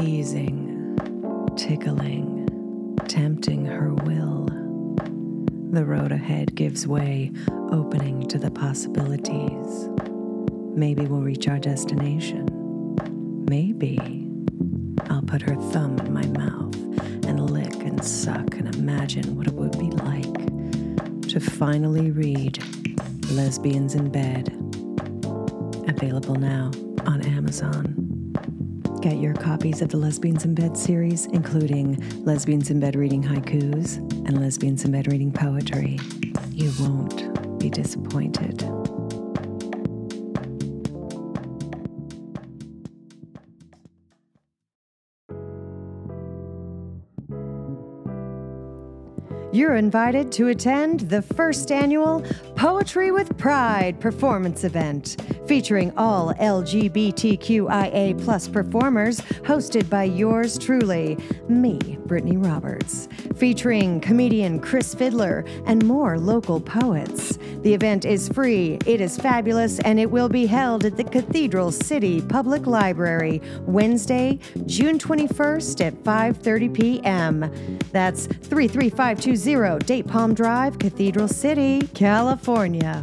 teasing, 0.00 0.96
tickling, 1.56 2.48
tempting 3.06 3.66
her 3.66 3.92
will. 3.92 4.46
The 5.72 5.84
road 5.84 6.10
ahead 6.10 6.54
gives 6.54 6.86
way, 6.86 7.32
opening 7.70 8.26
to 8.28 8.38
the 8.38 8.50
possibilities. 8.50 9.90
Maybe 10.74 11.04
we'll 11.04 11.20
reach 11.20 11.48
our 11.48 11.58
destination. 11.58 12.46
Maybe 13.46 13.98
I'll 15.10 15.22
put 15.22 15.42
her 15.42 15.56
thumb 15.70 15.98
in 15.98 16.14
my 16.14 16.26
mouth 16.28 16.74
and 17.26 17.50
lick 17.50 17.74
and 17.74 18.02
suck 18.02 18.54
and 18.54 18.74
imagine 18.74 19.36
what 19.36 19.48
it 19.48 19.52
would 19.52 19.78
be 19.78 19.90
like 19.90 21.28
to 21.28 21.40
finally 21.40 22.10
read 22.10 22.58
Lesbians 23.32 23.94
in 23.94 24.10
Bed. 24.10 24.48
Available 25.88 26.36
now 26.36 26.70
on 27.06 27.20
Amazon. 27.26 28.09
Get 29.00 29.16
your 29.16 29.32
copies 29.32 29.80
of 29.80 29.88
the 29.88 29.96
Lesbians 29.96 30.44
in 30.44 30.54
Bed 30.54 30.76
series, 30.76 31.24
including 31.26 31.96
Lesbians 32.22 32.68
in 32.68 32.80
Bed 32.80 32.96
reading 32.96 33.22
haikus 33.22 33.96
and 33.96 34.38
Lesbians 34.42 34.84
in 34.84 34.92
Bed 34.92 35.10
reading 35.10 35.32
poetry. 35.32 35.98
You 36.50 36.70
won't 36.78 37.58
be 37.58 37.70
disappointed. 37.70 38.62
You're 49.52 49.76
invited 49.76 50.30
to 50.32 50.48
attend 50.48 51.00
the 51.00 51.22
first 51.22 51.72
annual 51.72 52.22
Poetry 52.54 53.10
with 53.10 53.36
Pride 53.36 53.98
performance 53.98 54.62
event 54.62 55.16
featuring 55.50 55.92
all 55.96 56.32
LGBTQIA 56.34 58.22
plus 58.22 58.46
performers 58.46 59.20
hosted 59.42 59.90
by 59.90 60.04
yours 60.04 60.56
truly, 60.56 61.18
me, 61.48 61.76
Brittny 62.06 62.40
Roberts, 62.40 63.08
featuring 63.34 64.00
comedian 64.00 64.60
Chris 64.60 64.94
Fiddler 64.94 65.44
and 65.66 65.84
more 65.84 66.20
local 66.20 66.60
poets. 66.60 67.36
The 67.62 67.74
event 67.74 68.04
is 68.04 68.28
free, 68.28 68.78
it 68.86 69.00
is 69.00 69.18
fabulous, 69.18 69.80
and 69.80 69.98
it 69.98 70.08
will 70.08 70.28
be 70.28 70.46
held 70.46 70.84
at 70.84 70.96
the 70.96 71.02
Cathedral 71.02 71.72
City 71.72 72.22
Public 72.22 72.68
Library 72.68 73.42
Wednesday, 73.62 74.38
June 74.66 75.00
21st 75.00 75.84
at 75.84 75.94
5:30 76.04 76.72
p.m. 76.72 77.40
That's 77.90 78.26
33520 78.26 79.84
Date 79.84 80.06
Palm 80.06 80.32
Drive, 80.32 80.78
Cathedral 80.78 81.26
City, 81.26 81.88
California. 81.92 83.02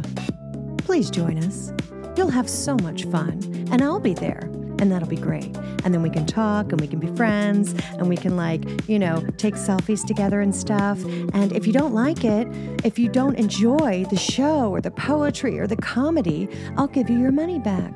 Please 0.78 1.10
join 1.10 1.36
us. 1.44 1.74
You'll 2.18 2.30
have 2.30 2.50
so 2.50 2.74
much 2.82 3.04
fun, 3.04 3.38
and 3.70 3.80
I'll 3.80 4.00
be 4.00 4.12
there, 4.12 4.40
and 4.80 4.90
that'll 4.90 5.06
be 5.06 5.14
great. 5.14 5.56
And 5.84 5.94
then 5.94 6.02
we 6.02 6.10
can 6.10 6.26
talk 6.26 6.72
and 6.72 6.80
we 6.80 6.88
can 6.88 6.98
be 6.98 7.06
friends 7.14 7.76
and 7.92 8.08
we 8.08 8.16
can, 8.16 8.36
like, 8.36 8.88
you 8.88 8.98
know, 8.98 9.24
take 9.36 9.54
selfies 9.54 10.04
together 10.04 10.40
and 10.40 10.52
stuff. 10.52 11.00
And 11.32 11.52
if 11.52 11.64
you 11.64 11.72
don't 11.72 11.94
like 11.94 12.24
it, 12.24 12.48
if 12.84 12.98
you 12.98 13.08
don't 13.08 13.36
enjoy 13.36 14.04
the 14.10 14.16
show 14.16 14.68
or 14.68 14.80
the 14.80 14.90
poetry 14.90 15.60
or 15.60 15.68
the 15.68 15.76
comedy, 15.76 16.48
I'll 16.76 16.88
give 16.88 17.08
you 17.08 17.20
your 17.20 17.30
money 17.30 17.60
back. 17.60 17.94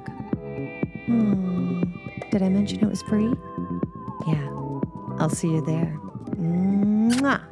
Hmm. 1.07 1.83
Did 2.31 2.43
I 2.43 2.49
mention 2.49 2.79
it 2.79 2.89
was 2.89 3.03
free? 3.03 3.35
Yeah. 4.29 4.49
I'll 5.19 5.31
see 5.31 5.49
you 5.49 5.67
there. 5.67 5.99
Mwah. 6.37 7.52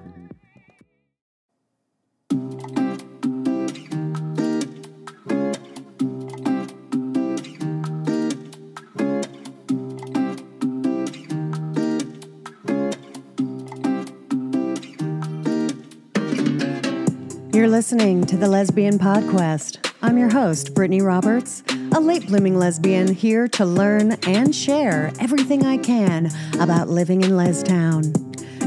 You're 17.61 17.69
listening 17.69 18.25
to 18.25 18.39
the 18.39 18.49
Lesbian 18.49 18.99
Podquest. 18.99 19.93
I'm 20.01 20.17
your 20.17 20.31
host, 20.31 20.73
Brittny 20.73 21.03
Roberts, 21.03 21.63
a 21.95 22.01
late 22.01 22.27
blooming 22.27 22.59
lesbian 22.59 23.13
here 23.13 23.49
to 23.49 23.67
learn 23.67 24.13
and 24.27 24.57
share 24.57 25.13
everything 25.21 25.67
I 25.67 25.77
can 25.77 26.31
about 26.59 26.89
living 26.89 27.21
in 27.21 27.33
Lestown. 27.33 28.15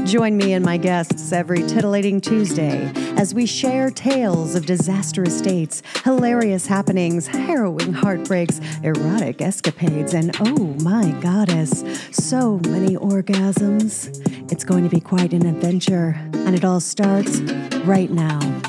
Join 0.06 0.36
me 0.36 0.52
and 0.52 0.64
my 0.64 0.76
guests 0.76 1.32
every 1.32 1.64
titillating 1.64 2.20
Tuesday 2.20 2.88
as 3.16 3.34
we 3.34 3.46
share 3.46 3.90
tales 3.90 4.54
of 4.54 4.64
disastrous 4.64 5.40
dates, 5.40 5.82
hilarious 6.04 6.68
happenings, 6.68 7.26
harrowing 7.26 7.92
heartbreaks, 7.92 8.60
erotic 8.84 9.40
escapades, 9.40 10.14
and 10.14 10.36
oh 10.38 10.76
my 10.84 11.10
goddess, 11.20 11.82
so 12.12 12.60
many 12.68 12.94
orgasms. 12.94 14.20
It's 14.52 14.62
going 14.62 14.84
to 14.84 14.90
be 14.90 15.00
quite 15.00 15.32
an 15.32 15.46
adventure, 15.46 16.14
and 16.32 16.54
it 16.54 16.64
all 16.64 16.78
starts 16.78 17.40
right 17.84 18.10
now. 18.10 18.62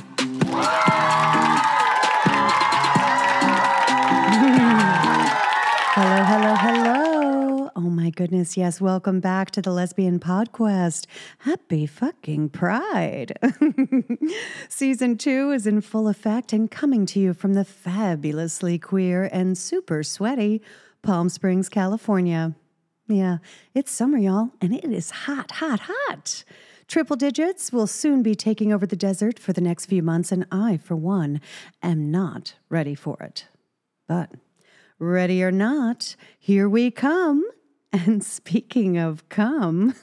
Hello, 5.96 6.24
hello, 6.24 6.56
hello. 6.56 7.70
Oh 7.76 7.82
my 7.90 8.10
goodness. 8.10 8.56
Yes, 8.56 8.80
welcome 8.80 9.20
back 9.20 9.52
to 9.52 9.62
the 9.62 9.72
Lesbian 9.72 10.20
Podquest. 10.20 11.08
Happy 11.40 11.86
fucking 11.86 12.50
Pride. 12.50 13.38
Season 14.70 15.18
two 15.18 15.52
is 15.52 15.68
in 15.68 15.82
full 15.82 16.08
effect 16.08 16.54
and 16.54 16.72
coming 16.72 17.06
to 17.08 17.20
you 17.20 17.34
from 17.34 17.54
the 17.54 17.66
fabulously 17.66 18.80
queer 18.80 19.30
and 19.32 19.58
super 19.58 20.04
sweaty 20.04 20.62
Palm 21.02 21.28
Springs, 21.28 21.68
California. 21.68 22.56
Yeah, 23.08 23.38
it's 23.74 23.92
summer, 23.92 24.18
y'all, 24.18 24.52
and 24.62 24.74
it 24.74 24.86
is 24.86 25.12
hot, 25.12 25.52
hot, 25.52 25.82
hot. 25.84 26.44
Triple 26.88 27.16
digits 27.16 27.72
will 27.72 27.88
soon 27.88 28.22
be 28.22 28.36
taking 28.36 28.72
over 28.72 28.86
the 28.86 28.96
desert 28.96 29.40
for 29.40 29.54
the 29.54 29.62
next 29.62 29.88
few 29.88 30.04
months, 30.04 30.32
and 30.32 30.46
I, 30.52 30.78
for 30.78 30.96
one, 30.96 31.42
am 31.82 32.12
not 32.12 32.56
ready 32.70 32.94
for 32.94 33.18
it. 33.22 33.48
But 34.08 34.32
ready 35.00 35.44
or 35.44 35.52
not, 35.52 36.16
here 36.40 36.70
we 36.70 36.92
come. 36.92 37.44
And 37.94 38.26
speaking 38.26 38.98
of 38.98 39.30
come, 39.30 39.96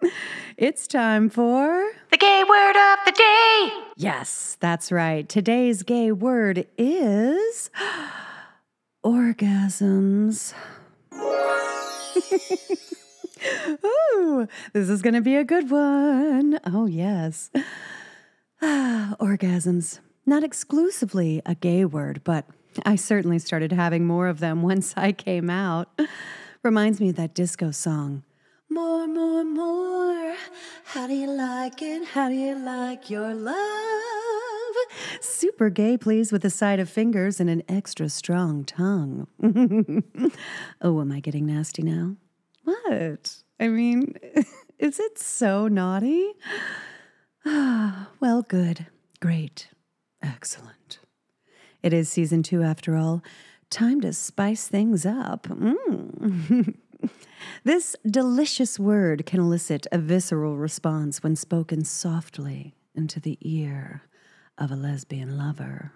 it's 0.58 0.86
time 0.86 1.30
for 1.30 1.90
The 2.10 2.18
gay 2.18 2.44
word 2.46 2.76
of 2.76 2.98
the 3.06 3.12
day. 3.12 3.72
Yes, 3.96 4.58
that's 4.60 4.92
right. 4.92 5.26
Today's 5.26 5.82
gay 5.82 6.12
word 6.12 6.66
is 6.76 7.70
orgasms. 9.04 10.52
Ooh, 13.84 14.46
this 14.72 14.88
is 14.88 15.02
going 15.02 15.14
to 15.14 15.20
be 15.20 15.36
a 15.36 15.44
good 15.44 15.70
one. 15.70 16.58
Oh, 16.64 16.86
yes. 16.86 17.50
orgasms. 18.62 20.00
Not 20.26 20.44
exclusively 20.44 21.40
a 21.46 21.54
gay 21.54 21.84
word, 21.84 22.20
but 22.24 22.46
I 22.84 22.96
certainly 22.96 23.38
started 23.38 23.72
having 23.72 24.06
more 24.06 24.28
of 24.28 24.40
them 24.40 24.62
once 24.72 24.94
I 24.96 25.12
came 25.12 25.50
out. 25.50 25.88
Reminds 26.62 27.00
me 27.00 27.10
of 27.10 27.16
that 27.16 27.34
disco 27.34 27.70
song. 27.70 28.22
More, 28.68 29.08
more, 29.08 29.44
more. 29.44 30.36
How 30.84 31.06
do 31.06 31.14
you 31.14 31.30
like 31.30 31.82
it? 31.82 32.06
How 32.06 32.28
do 32.28 32.34
you 32.34 32.54
like 32.56 33.10
your 33.10 33.34
love? 33.34 33.56
Super 35.20 35.70
gay, 35.70 35.96
please, 35.96 36.30
with 36.30 36.44
a 36.44 36.50
side 36.50 36.78
of 36.78 36.88
fingers 36.88 37.40
and 37.40 37.50
an 37.50 37.62
extra 37.68 38.08
strong 38.08 38.64
tongue. 38.64 39.26
oh, 40.82 41.00
am 41.00 41.10
I 41.10 41.20
getting 41.20 41.46
nasty 41.46 41.82
now? 41.82 42.16
What? 42.64 43.36
I 43.58 43.68
mean, 43.68 44.14
is 44.78 44.98
it 45.00 45.18
so 45.18 45.68
naughty? 45.68 46.32
well, 47.44 48.42
good, 48.46 48.86
great, 49.20 49.68
excellent. 50.22 50.98
It 51.82 51.92
is 51.92 52.08
season 52.08 52.42
two 52.42 52.62
after 52.62 52.96
all. 52.96 53.22
Time 53.70 54.00
to 54.00 54.12
spice 54.12 54.66
things 54.66 55.06
up. 55.06 55.44
Mm. 55.44 56.74
this 57.64 57.96
delicious 58.04 58.78
word 58.78 59.24
can 59.24 59.40
elicit 59.40 59.86
a 59.92 59.98
visceral 59.98 60.56
response 60.56 61.22
when 61.22 61.36
spoken 61.36 61.84
softly 61.84 62.74
into 62.94 63.20
the 63.20 63.38
ear 63.40 64.02
of 64.58 64.70
a 64.70 64.76
lesbian 64.76 65.38
lover. 65.38 65.92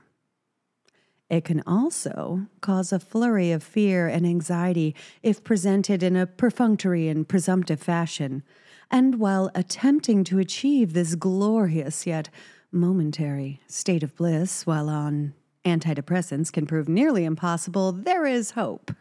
It 1.35 1.45
can 1.45 1.65
also 1.67 2.47
cause 2.61 2.93
a 2.93 3.01
flurry 3.01 3.51
of 3.51 3.65
fear 3.65 4.07
and 4.07 4.25
anxiety 4.25 4.95
if 5.21 5.43
presented 5.43 6.01
in 6.01 6.15
a 6.15 6.29
perfunctory 6.29 7.09
and 7.09 7.29
presumptive 7.29 7.83
fashion. 7.83 8.45
And 8.89 9.17
while 9.17 9.51
attempting 9.53 10.23
to 10.25 10.39
achieve 10.39 10.93
this 10.93 11.17
glorious 11.17 12.07
yet 12.07 12.31
momentary 12.71 13.61
state 13.67 14.05
of 14.05 14.15
bliss 14.15 14.65
while 14.65 14.89
on 14.89 15.35
antidepressants 15.65 16.53
can 16.53 16.67
prove 16.67 16.89
nearly 16.89 17.25
impossible, 17.25 17.91
there 17.91 18.27
is 18.27 18.53
hope. 18.53 18.93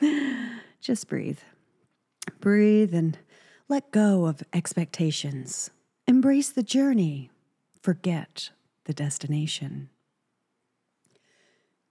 Just 0.80 1.08
breathe. 1.08 1.40
Breathe 2.38 2.94
and 2.94 3.18
let 3.68 3.90
go 3.90 4.26
of 4.26 4.44
expectations. 4.52 5.70
Embrace 6.06 6.50
the 6.50 6.62
journey. 6.62 7.32
Forget 7.82 8.50
the 8.84 8.94
destination. 8.94 9.88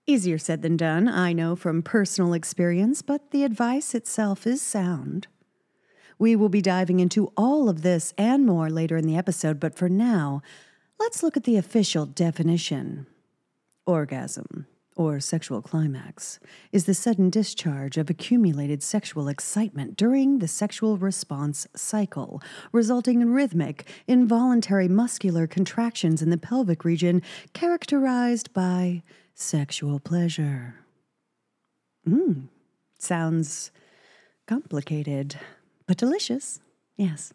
Easier 0.10 0.40
said 0.40 0.64
than 0.64 0.76
done, 0.76 1.08
I 1.08 1.34
know 1.34 1.56
from 1.56 1.84
personal 1.84 2.34
experience, 2.34 3.04
but 3.04 3.30
the 3.30 3.44
advice 3.44 3.94
itself 3.94 4.48
is 4.48 4.60
sound. 4.60 5.28
We 6.18 6.36
will 6.36 6.50
be 6.50 6.64
diving 6.64 7.00
into 7.00 7.32
all 7.38 7.70
of 7.70 7.84
this 7.84 8.12
and 8.18 8.44
more 8.44 8.72
later 8.72 8.98
in 8.98 9.06
the 9.06 9.16
episode, 9.16 9.60
but 9.60 9.76
for 9.76 9.88
now, 9.88 10.42
let's 11.00 11.22
look 11.22 11.38
at 11.38 11.44
the 11.44 11.58
official 11.58 12.08
definition. 12.08 13.06
Orgasm, 13.86 14.66
or 15.00 15.18
sexual 15.22 15.62
climax, 15.62 16.42
is 16.74 16.84
the 16.84 16.94
sudden 16.94 17.30
discharge 17.30 17.96
of 17.96 18.10
accumulated 18.10 18.84
sexual 18.84 19.30
excitement 19.30 19.96
during 19.96 20.40
the 20.40 20.48
sexual 20.48 20.98
response 20.98 21.66
cycle, 21.74 22.42
resulting 22.74 23.22
in 23.22 23.32
rhythmic, 23.32 23.88
involuntary 24.08 24.90
muscular 24.90 25.48
contractions 25.48 26.22
in 26.22 26.32
the 26.32 26.38
pelvic 26.38 26.84
region 26.84 27.22
characterized 27.54 28.52
by 28.52 29.02
sexual 29.34 30.02
pleasure. 30.02 30.76
Mmm, 32.06 32.50
sounds 32.98 33.72
complicated, 34.48 35.40
but 35.88 35.96
delicious. 35.96 36.60
Yes. 36.98 37.32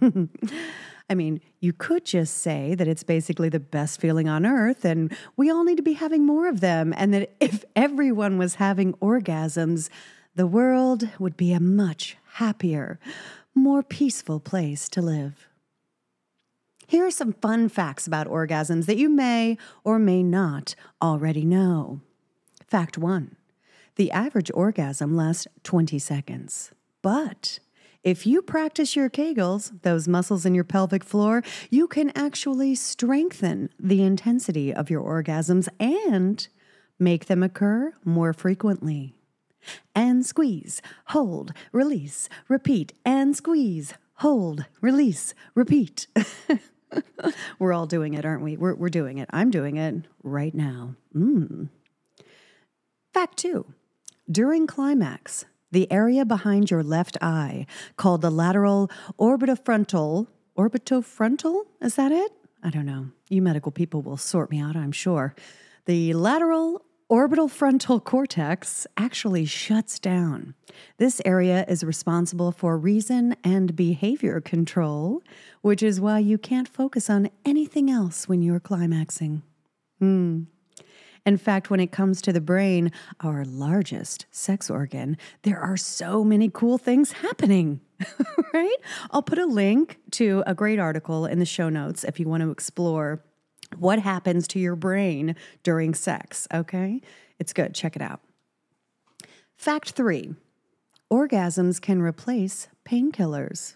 I 1.08 1.14
mean, 1.14 1.40
you 1.60 1.72
could 1.72 2.04
just 2.04 2.38
say 2.38 2.74
that 2.74 2.88
it's 2.88 3.04
basically 3.04 3.48
the 3.48 3.60
best 3.60 4.00
feeling 4.00 4.28
on 4.28 4.44
earth 4.44 4.84
and 4.84 5.16
we 5.36 5.50
all 5.50 5.64
need 5.64 5.76
to 5.76 5.82
be 5.82 5.92
having 5.92 6.26
more 6.26 6.48
of 6.48 6.60
them, 6.60 6.92
and 6.96 7.14
that 7.14 7.36
if 7.40 7.64
everyone 7.74 8.38
was 8.38 8.56
having 8.56 8.94
orgasms, 8.94 9.88
the 10.34 10.46
world 10.46 11.08
would 11.18 11.36
be 11.36 11.52
a 11.52 11.60
much 11.60 12.16
happier, 12.34 12.98
more 13.54 13.82
peaceful 13.82 14.40
place 14.40 14.88
to 14.90 15.00
live. 15.00 15.48
Here 16.88 17.04
are 17.04 17.10
some 17.10 17.32
fun 17.32 17.68
facts 17.68 18.06
about 18.06 18.28
orgasms 18.28 18.86
that 18.86 18.96
you 18.96 19.08
may 19.08 19.58
or 19.82 19.98
may 19.98 20.22
not 20.22 20.74
already 21.02 21.44
know. 21.44 22.00
Fact 22.66 22.98
one 22.98 23.36
the 23.96 24.10
average 24.10 24.50
orgasm 24.52 25.16
lasts 25.16 25.46
20 25.62 25.98
seconds. 25.98 26.70
But 27.00 27.60
if 28.06 28.24
you 28.24 28.40
practice 28.40 28.94
your 28.94 29.10
Kegels, 29.10 29.82
those 29.82 30.06
muscles 30.06 30.46
in 30.46 30.54
your 30.54 30.62
pelvic 30.62 31.02
floor, 31.02 31.42
you 31.70 31.88
can 31.88 32.12
actually 32.14 32.76
strengthen 32.76 33.68
the 33.80 34.00
intensity 34.00 34.72
of 34.72 34.88
your 34.88 35.02
orgasms 35.02 35.68
and 35.80 36.46
make 37.00 37.26
them 37.26 37.42
occur 37.42 37.92
more 38.04 38.32
frequently. 38.32 39.16
And 39.92 40.24
squeeze, 40.24 40.80
hold, 41.06 41.52
release, 41.72 42.28
repeat, 42.46 42.92
and 43.04 43.36
squeeze, 43.36 43.94
hold, 44.18 44.66
release, 44.80 45.34
repeat. 45.56 46.06
we're 47.58 47.72
all 47.72 47.86
doing 47.86 48.14
it, 48.14 48.24
aren't 48.24 48.44
we? 48.44 48.56
We're, 48.56 48.76
we're 48.76 48.88
doing 48.88 49.18
it. 49.18 49.28
I'm 49.32 49.50
doing 49.50 49.78
it 49.78 50.04
right 50.22 50.54
now. 50.54 50.94
Mm. 51.12 51.70
Fact 53.12 53.36
two 53.36 53.66
during 54.30 54.68
climax, 54.68 55.44
the 55.76 55.92
area 55.92 56.24
behind 56.24 56.70
your 56.70 56.82
left 56.82 57.18
eye, 57.20 57.66
called 57.98 58.22
the 58.22 58.30
lateral 58.30 58.90
orbitofrontal, 59.20 60.26
orbitofrontal, 60.56 61.64
is 61.82 61.96
that 61.96 62.10
it? 62.10 62.32
I 62.62 62.70
don't 62.70 62.86
know. 62.86 63.08
You 63.28 63.42
medical 63.42 63.70
people 63.70 64.00
will 64.00 64.16
sort 64.16 64.50
me 64.50 64.58
out, 64.58 64.74
I'm 64.74 64.90
sure. 64.90 65.34
The 65.84 66.14
lateral 66.14 66.80
orbital 67.10 67.46
frontal 67.46 68.00
cortex 68.00 68.86
actually 68.96 69.44
shuts 69.44 69.98
down. 69.98 70.54
This 70.96 71.20
area 71.26 71.66
is 71.68 71.84
responsible 71.84 72.52
for 72.52 72.78
reason 72.78 73.36
and 73.44 73.76
behavior 73.76 74.40
control, 74.40 75.22
which 75.60 75.82
is 75.82 76.00
why 76.00 76.20
you 76.20 76.38
can't 76.38 76.68
focus 76.68 77.10
on 77.10 77.28
anything 77.44 77.90
else 77.90 78.26
when 78.26 78.40
you're 78.40 78.60
climaxing. 78.60 79.42
Hmm. 79.98 80.44
In 81.26 81.36
fact, 81.36 81.70
when 81.70 81.80
it 81.80 81.90
comes 81.90 82.22
to 82.22 82.32
the 82.32 82.40
brain, 82.40 82.92
our 83.20 83.44
largest 83.44 84.26
sex 84.30 84.70
organ, 84.70 85.18
there 85.42 85.58
are 85.58 85.76
so 85.76 86.22
many 86.22 86.48
cool 86.48 86.78
things 86.78 87.10
happening, 87.10 87.80
right? 88.54 88.76
I'll 89.10 89.22
put 89.22 89.38
a 89.38 89.44
link 89.46 89.98
to 90.12 90.44
a 90.46 90.54
great 90.54 90.78
article 90.78 91.26
in 91.26 91.40
the 91.40 91.44
show 91.44 91.68
notes 91.68 92.04
if 92.04 92.20
you 92.20 92.28
want 92.28 92.44
to 92.44 92.50
explore 92.50 93.24
what 93.76 93.98
happens 93.98 94.46
to 94.48 94.60
your 94.60 94.76
brain 94.76 95.34
during 95.64 95.94
sex, 95.94 96.46
okay? 96.54 97.00
It's 97.40 97.52
good. 97.52 97.74
Check 97.74 97.96
it 97.96 98.02
out. 98.02 98.20
Fact 99.56 99.90
three 99.90 100.34
orgasms 101.10 101.80
can 101.80 102.00
replace 102.00 102.68
painkillers. 102.88 103.74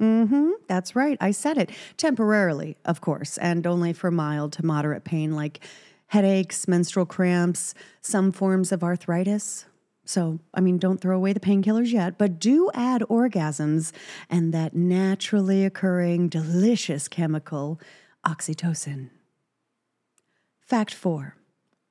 Mm 0.00 0.28
hmm. 0.28 0.50
That's 0.66 0.96
right. 0.96 1.18
I 1.20 1.30
said 1.30 1.58
it. 1.58 1.70
Temporarily, 1.96 2.78
of 2.84 3.00
course, 3.00 3.36
and 3.38 3.66
only 3.66 3.92
for 3.92 4.10
mild 4.10 4.52
to 4.54 4.64
moderate 4.64 5.04
pain 5.04 5.36
like 5.36 5.60
headaches, 6.10 6.66
menstrual 6.66 7.06
cramps, 7.06 7.72
some 8.00 8.32
forms 8.32 8.72
of 8.72 8.82
arthritis. 8.82 9.66
So, 10.04 10.40
I 10.52 10.60
mean, 10.60 10.76
don't 10.78 11.00
throw 11.00 11.16
away 11.16 11.32
the 11.32 11.38
painkillers 11.38 11.92
yet, 11.92 12.18
but 12.18 12.40
do 12.40 12.68
add 12.74 13.02
orgasms 13.02 13.92
and 14.28 14.52
that 14.52 14.74
naturally 14.74 15.64
occurring 15.64 16.28
delicious 16.28 17.06
chemical, 17.06 17.80
oxytocin. 18.26 19.10
Fact 20.60 20.92
four 20.92 21.36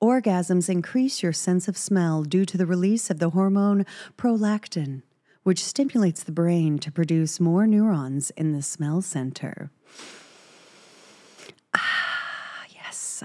orgasms 0.04 0.69
increase 0.69 1.24
your 1.24 1.33
sense 1.33 1.69
of 1.69 1.77
smell 1.77 2.24
due 2.24 2.45
to 2.45 2.57
the 2.57 2.66
release 2.66 3.10
of 3.10 3.19
the 3.19 3.30
hormone 3.30 3.86
prolactin, 4.18 5.01
which 5.44 5.63
stimulates 5.63 6.24
the 6.24 6.31
brain 6.33 6.77
to 6.80 6.92
produce 6.92 7.39
more 7.39 7.66
neurons 7.66 8.31
in 8.31 8.51
the 8.51 8.62
smell 8.62 9.01
center. 9.01 9.71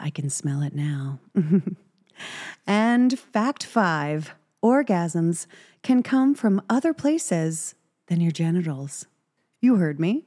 I 0.01 0.11
can 0.11 0.31
smell 0.31 0.63
it 0.63 0.75
now. 0.75 1.21
and 2.67 3.19
fact 3.19 3.65
five 3.65 4.35
orgasms 4.63 5.47
can 5.83 6.03
come 6.03 6.35
from 6.35 6.63
other 6.69 6.95
places 6.95 7.75
than 8.07 8.21
your 8.21 8.33
genitals. 8.33 9.07
You 9.61 9.77
heard 9.77 10.01
me. 10.01 10.25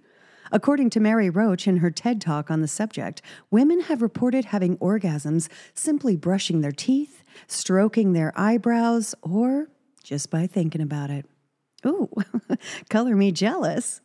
According 0.52 0.92
to 0.92 1.00
Mary 1.00 1.30
Roach 1.30 1.68
in 1.68 1.78
her 1.78 1.92
TED 1.92 2.22
talk 2.22 2.50
on 2.50 2.62
the 2.62 2.68
subject, 2.68 3.22
women 3.52 3.82
have 3.82 4.02
reported 4.02 4.46
having 4.46 4.78
orgasms 4.78 5.50
simply 5.74 6.16
brushing 6.16 6.62
their 6.62 6.72
teeth, 6.72 7.24
stroking 7.48 8.14
their 8.14 8.32
eyebrows, 8.36 9.14
or 9.22 9.68
just 10.04 10.30
by 10.30 10.48
thinking 10.48 10.82
about 10.82 11.10
it. 11.10 11.26
Ooh, 11.86 12.10
color 12.90 13.16
me 13.16 13.32
jealous. 13.32 14.02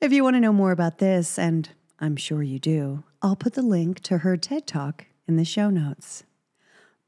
If 0.00 0.12
you 0.12 0.22
want 0.24 0.36
to 0.36 0.40
know 0.40 0.52
more 0.52 0.72
about 0.72 0.98
this, 0.98 1.38
and 1.38 1.68
I'm 2.00 2.16
sure 2.16 2.42
you 2.42 2.58
do, 2.58 3.04
I'll 3.22 3.36
put 3.36 3.54
the 3.54 3.62
link 3.62 4.00
to 4.00 4.18
her 4.18 4.36
TED 4.36 4.66
Talk 4.66 5.06
in 5.28 5.36
the 5.36 5.44
show 5.44 5.70
notes. 5.70 6.24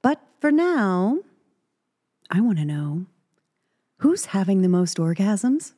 But 0.00 0.20
for 0.40 0.52
now, 0.52 1.18
I 2.30 2.40
want 2.40 2.58
to 2.58 2.64
know 2.64 3.06
who's 3.98 4.26
having 4.26 4.62
the 4.62 4.68
most 4.68 4.98
orgasms? 4.98 5.72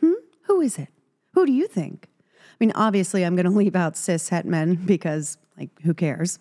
Hmm? 0.00 0.14
Who 0.42 0.60
is 0.60 0.76
it? 0.76 0.88
Who 1.34 1.46
do 1.46 1.52
you 1.52 1.68
think? 1.68 2.08
I 2.40 2.56
mean, 2.58 2.72
obviously, 2.74 3.24
I'm 3.24 3.36
going 3.36 3.46
to 3.50 3.56
leave 3.56 3.76
out 3.76 3.96
cis 3.96 4.28
het 4.28 4.44
men 4.44 4.74
because, 4.74 5.38
like, 5.56 5.70
who 5.82 5.94
cares? 5.94 6.40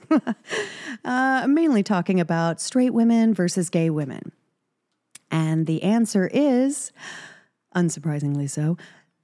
uh, 1.05 1.45
mainly 1.47 1.83
talking 1.83 2.19
about 2.19 2.59
straight 2.59 2.95
women 2.95 3.33
versus 3.35 3.69
gay 3.69 3.91
women. 3.91 4.31
And 5.29 5.67
the 5.67 5.83
answer 5.83 6.29
is, 6.33 6.91
unsurprisingly 7.75 8.49
so, 8.49 8.77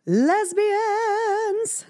lesbians. 0.05 1.85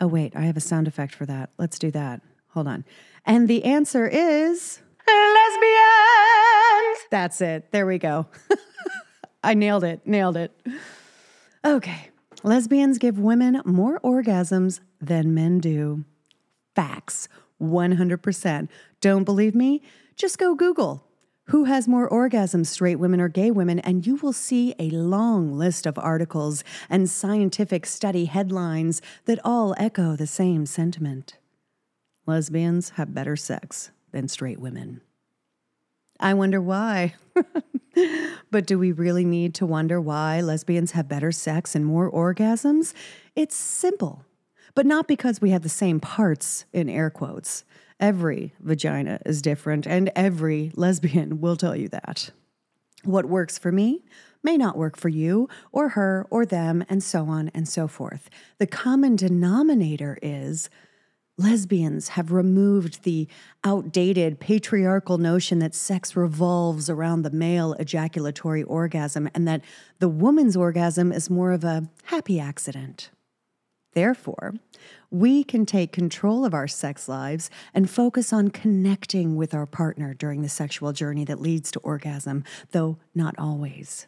Oh, 0.00 0.06
wait, 0.06 0.34
I 0.34 0.42
have 0.42 0.56
a 0.56 0.60
sound 0.60 0.88
effect 0.88 1.14
for 1.14 1.26
that. 1.26 1.50
Let's 1.58 1.78
do 1.78 1.90
that. 1.90 2.22
Hold 2.48 2.66
on. 2.66 2.84
And 3.26 3.48
the 3.48 3.64
answer 3.64 4.06
is 4.06 4.80
lesbians. 5.06 6.98
That's 7.10 7.40
it. 7.40 7.70
There 7.70 7.86
we 7.86 7.98
go. 7.98 8.26
I 9.44 9.54
nailed 9.54 9.84
it. 9.84 10.06
Nailed 10.06 10.36
it. 10.36 10.58
Okay. 11.64 12.10
Lesbians 12.42 12.98
give 12.98 13.18
women 13.18 13.60
more 13.66 14.00
orgasms 14.00 14.80
than 15.00 15.34
men 15.34 15.58
do. 15.58 16.04
Facts. 16.74 17.28
100%. 17.60 18.68
Don't 19.00 19.24
believe 19.24 19.54
me? 19.54 19.82
Just 20.16 20.38
go 20.38 20.54
Google 20.54 21.04
who 21.50 21.64
has 21.64 21.88
more 21.88 22.08
orgasms, 22.08 22.66
straight 22.66 22.96
women 22.96 23.20
or 23.20 23.28
gay 23.28 23.50
women? 23.50 23.80
And 23.80 24.06
you 24.06 24.16
will 24.16 24.32
see 24.32 24.72
a 24.78 24.88
long 24.90 25.52
list 25.52 25.84
of 25.84 25.98
articles 25.98 26.62
and 26.88 27.10
scientific 27.10 27.86
study 27.86 28.26
headlines 28.26 29.02
that 29.24 29.40
all 29.44 29.74
echo 29.76 30.14
the 30.14 30.28
same 30.28 30.64
sentiment. 30.64 31.38
Lesbians 32.24 32.90
have 32.90 33.14
better 33.14 33.34
sex 33.34 33.90
than 34.12 34.28
straight 34.28 34.60
women. 34.60 35.00
I 36.20 36.34
wonder 36.34 36.60
why. 36.60 37.14
but 38.50 38.66
do 38.66 38.78
we 38.78 38.92
really 38.92 39.24
need 39.24 39.52
to 39.54 39.66
wonder 39.66 40.00
why 40.00 40.40
lesbians 40.40 40.92
have 40.92 41.08
better 41.08 41.32
sex 41.32 41.74
and 41.74 41.84
more 41.84 42.08
orgasms? 42.10 42.94
It's 43.34 43.56
simple, 43.56 44.24
but 44.74 44.86
not 44.86 45.08
because 45.08 45.40
we 45.40 45.50
have 45.50 45.62
the 45.62 45.68
same 45.68 46.00
parts 46.00 46.64
in 46.72 46.88
air 46.88 47.10
quotes. 47.10 47.64
Every 47.98 48.54
vagina 48.60 49.20
is 49.26 49.42
different, 49.42 49.86
and 49.86 50.10
every 50.16 50.72
lesbian 50.74 51.40
will 51.40 51.56
tell 51.56 51.76
you 51.76 51.88
that. 51.88 52.30
What 53.04 53.26
works 53.26 53.58
for 53.58 53.72
me 53.72 54.04
may 54.42 54.56
not 54.56 54.76
work 54.76 54.96
for 54.96 55.08
you, 55.08 55.48
or 55.72 55.90
her, 55.90 56.26
or 56.30 56.46
them, 56.46 56.84
and 56.88 57.02
so 57.02 57.26
on 57.26 57.50
and 57.54 57.68
so 57.68 57.86
forth. 57.86 58.30
The 58.58 58.66
common 58.66 59.16
denominator 59.16 60.18
is 60.22 60.70
lesbians 61.40 62.08
have 62.10 62.32
removed 62.32 63.02
the 63.02 63.26
outdated 63.64 64.40
patriarchal 64.40 65.18
notion 65.18 65.58
that 65.58 65.74
sex 65.74 66.14
revolves 66.14 66.90
around 66.90 67.22
the 67.22 67.30
male 67.30 67.72
ejaculatory 67.74 68.62
orgasm 68.62 69.28
and 69.34 69.48
that 69.48 69.62
the 69.98 70.08
woman's 70.08 70.56
orgasm 70.56 71.12
is 71.12 71.30
more 71.30 71.52
of 71.52 71.64
a 71.64 71.88
happy 72.04 72.38
accident. 72.38 73.10
Therefore, 73.92 74.54
we 75.10 75.42
can 75.42 75.66
take 75.66 75.92
control 75.92 76.44
of 76.44 76.54
our 76.54 76.68
sex 76.68 77.08
lives 77.08 77.50
and 77.74 77.90
focus 77.90 78.32
on 78.32 78.50
connecting 78.50 79.36
with 79.36 79.52
our 79.52 79.66
partner 79.66 80.14
during 80.14 80.42
the 80.42 80.48
sexual 80.48 80.92
journey 80.92 81.24
that 81.24 81.40
leads 81.40 81.70
to 81.72 81.80
orgasm, 81.80 82.44
though 82.70 82.98
not 83.14 83.34
always. 83.38 84.06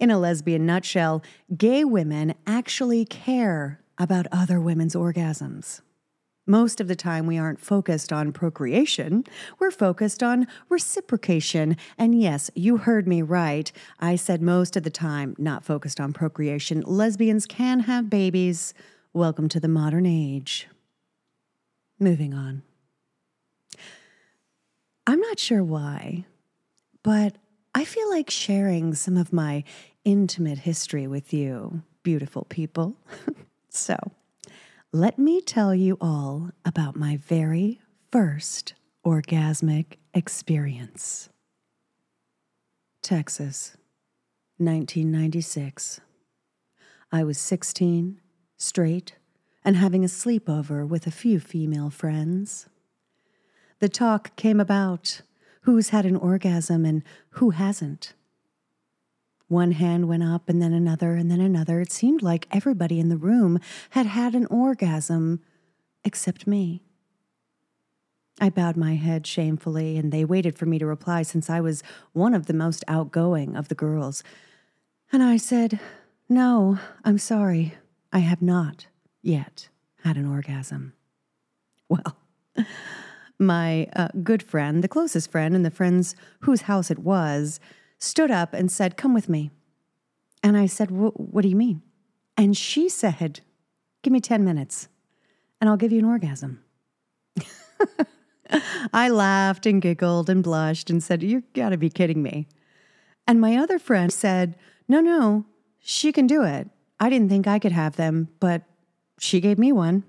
In 0.00 0.10
a 0.10 0.18
lesbian 0.18 0.66
nutshell, 0.66 1.22
gay 1.56 1.84
women 1.84 2.34
actually 2.46 3.04
care 3.04 3.80
about 3.98 4.26
other 4.32 4.60
women's 4.60 4.94
orgasms. 4.94 5.82
Most 6.46 6.80
of 6.80 6.88
the 6.88 6.96
time, 6.96 7.26
we 7.26 7.38
aren't 7.38 7.60
focused 7.60 8.12
on 8.12 8.32
procreation. 8.32 9.22
We're 9.60 9.70
focused 9.70 10.24
on 10.24 10.48
reciprocation. 10.68 11.76
And 11.96 12.20
yes, 12.20 12.50
you 12.56 12.78
heard 12.78 13.06
me 13.06 13.22
right. 13.22 13.70
I 14.00 14.16
said 14.16 14.42
most 14.42 14.76
of 14.76 14.82
the 14.82 14.90
time, 14.90 15.36
not 15.38 15.64
focused 15.64 16.00
on 16.00 16.12
procreation. 16.12 16.80
Lesbians 16.80 17.46
can 17.46 17.80
have 17.80 18.10
babies. 18.10 18.74
Welcome 19.12 19.48
to 19.50 19.60
the 19.60 19.68
modern 19.68 20.04
age. 20.04 20.66
Moving 22.00 22.34
on. 22.34 22.62
I'm 25.06 25.20
not 25.20 25.38
sure 25.38 25.62
why, 25.62 26.24
but 27.04 27.36
I 27.72 27.84
feel 27.84 28.10
like 28.10 28.30
sharing 28.30 28.94
some 28.94 29.16
of 29.16 29.32
my 29.32 29.62
intimate 30.04 30.58
history 30.58 31.06
with 31.06 31.32
you, 31.32 31.82
beautiful 32.02 32.46
people. 32.48 32.96
so, 33.68 33.96
let 34.94 35.18
me 35.18 35.40
tell 35.40 35.74
you 35.74 35.96
all 36.02 36.50
about 36.66 36.96
my 36.96 37.16
very 37.16 37.80
first 38.10 38.74
orgasmic 39.06 39.96
experience. 40.12 41.30
Texas, 43.00 43.78
1996. 44.58 46.02
I 47.10 47.24
was 47.24 47.38
16, 47.38 48.20
straight, 48.58 49.14
and 49.64 49.76
having 49.76 50.04
a 50.04 50.08
sleepover 50.08 50.86
with 50.86 51.06
a 51.06 51.10
few 51.10 51.40
female 51.40 51.88
friends. 51.88 52.68
The 53.78 53.88
talk 53.88 54.36
came 54.36 54.60
about 54.60 55.22
who's 55.62 55.88
had 55.88 56.04
an 56.04 56.16
orgasm 56.16 56.84
and 56.84 57.02
who 57.30 57.50
hasn't. 57.50 58.12
One 59.52 59.72
hand 59.72 60.08
went 60.08 60.22
up, 60.22 60.48
and 60.48 60.62
then 60.62 60.72
another, 60.72 61.12
and 61.12 61.30
then 61.30 61.42
another. 61.42 61.78
It 61.82 61.92
seemed 61.92 62.22
like 62.22 62.48
everybody 62.50 62.98
in 62.98 63.10
the 63.10 63.18
room 63.18 63.60
had 63.90 64.06
had 64.06 64.34
an 64.34 64.46
orgasm 64.46 65.42
except 66.04 66.46
me. 66.46 66.80
I 68.40 68.48
bowed 68.48 68.78
my 68.78 68.94
head 68.94 69.26
shamefully, 69.26 69.98
and 69.98 70.10
they 70.10 70.24
waited 70.24 70.56
for 70.56 70.64
me 70.64 70.78
to 70.78 70.86
reply 70.86 71.20
since 71.20 71.50
I 71.50 71.60
was 71.60 71.82
one 72.14 72.32
of 72.32 72.46
the 72.46 72.54
most 72.54 72.82
outgoing 72.88 73.54
of 73.54 73.68
the 73.68 73.74
girls. 73.74 74.24
And 75.12 75.22
I 75.22 75.36
said, 75.36 75.78
No, 76.30 76.78
I'm 77.04 77.18
sorry. 77.18 77.74
I 78.10 78.20
have 78.20 78.40
not 78.40 78.86
yet 79.20 79.68
had 80.02 80.16
an 80.16 80.26
orgasm. 80.26 80.94
Well, 81.90 82.16
my 83.38 83.86
uh, 83.94 84.08
good 84.22 84.42
friend, 84.42 84.82
the 84.82 84.88
closest 84.88 85.30
friend, 85.30 85.54
and 85.54 85.62
the 85.62 85.70
friends 85.70 86.16
whose 86.40 86.62
house 86.62 86.90
it 86.90 87.00
was, 87.00 87.60
stood 88.02 88.30
up 88.30 88.52
and 88.52 88.70
said, 88.70 88.96
Come 88.96 89.14
with 89.14 89.28
me. 89.28 89.50
And 90.42 90.56
I 90.56 90.66
said, 90.66 90.90
What 90.90 91.42
do 91.42 91.48
you 91.48 91.56
mean? 91.56 91.82
And 92.36 92.56
she 92.56 92.88
said, 92.88 93.40
Give 94.02 94.12
me 94.12 94.20
10 94.20 94.44
minutes 94.44 94.88
and 95.60 95.70
I'll 95.70 95.76
give 95.76 95.92
you 95.92 96.00
an 96.00 96.04
orgasm. 96.04 96.64
I 98.92 99.08
laughed 99.08 99.64
and 99.64 99.80
giggled 99.80 100.28
and 100.28 100.42
blushed 100.42 100.90
and 100.90 101.00
said, 101.02 101.22
You 101.22 101.44
gotta 101.54 101.76
be 101.76 101.88
kidding 101.88 102.22
me. 102.22 102.48
And 103.26 103.40
my 103.40 103.56
other 103.56 103.78
friend 103.78 104.12
said, 104.12 104.56
No, 104.88 105.00
no, 105.00 105.46
she 105.78 106.10
can 106.10 106.26
do 106.26 106.42
it. 106.42 106.68
I 106.98 107.08
didn't 107.08 107.28
think 107.28 107.46
I 107.46 107.60
could 107.60 107.72
have 107.72 107.96
them, 107.96 108.28
but 108.40 108.62
she 109.18 109.40
gave 109.40 109.58
me 109.58 109.70
one. 109.72 110.02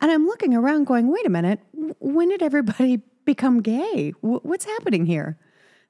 And 0.00 0.10
I'm 0.10 0.26
looking 0.26 0.54
around 0.54 0.84
going, 0.84 1.10
Wait 1.10 1.26
a 1.26 1.30
minute, 1.30 1.60
when 1.98 2.28
did 2.28 2.42
everybody 2.42 3.00
become 3.24 3.62
gay? 3.62 4.10
What's 4.20 4.66
happening 4.66 5.06
here? 5.06 5.38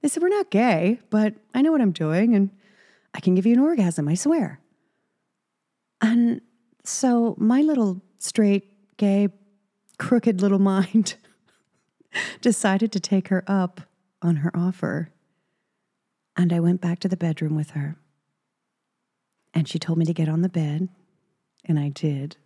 They 0.03 0.09
said, 0.09 0.23
We're 0.23 0.29
not 0.29 0.51
gay, 0.51 1.01
but 1.11 1.35
I 1.55 1.63
know 1.63 1.73
what 1.73 1.81
I'm 1.81 1.93
doing 1.93 2.35
and 2.35 2.51
I 3.15 3.21
can 3.21 3.35
give 3.35 3.47
you 3.47 3.55
an 3.55 3.61
orgasm, 3.61 4.09
I 4.09 4.15
swear. 4.15 4.61
And 6.01 6.41
so 6.85 7.35
my 7.39 7.63
little 7.63 8.01
straight, 8.19 8.97
gay, 8.97 9.29
crooked 9.99 10.41
little 10.41 10.59
mind 10.75 11.17
decided 12.41 12.93
to 12.93 13.01
take 13.01 13.29
her 13.29 13.45
up 13.47 13.81
on 14.23 14.37
her 14.37 14.51
offer. 14.55 15.11
And 16.37 16.53
I 16.53 16.61
went 16.61 16.81
back 16.81 17.01
to 17.01 17.09
the 17.09 17.17
bedroom 17.17 17.57
with 17.57 17.71
her. 17.71 17.97
And 19.53 19.69
she 19.69 19.79
told 19.79 19.99
me 19.99 20.05
to 20.05 20.15
get 20.15 20.29
on 20.29 20.43
the 20.43 20.49
bed, 20.49 20.89
and 21.65 21.79
I 21.79 21.89
did. 21.89 22.37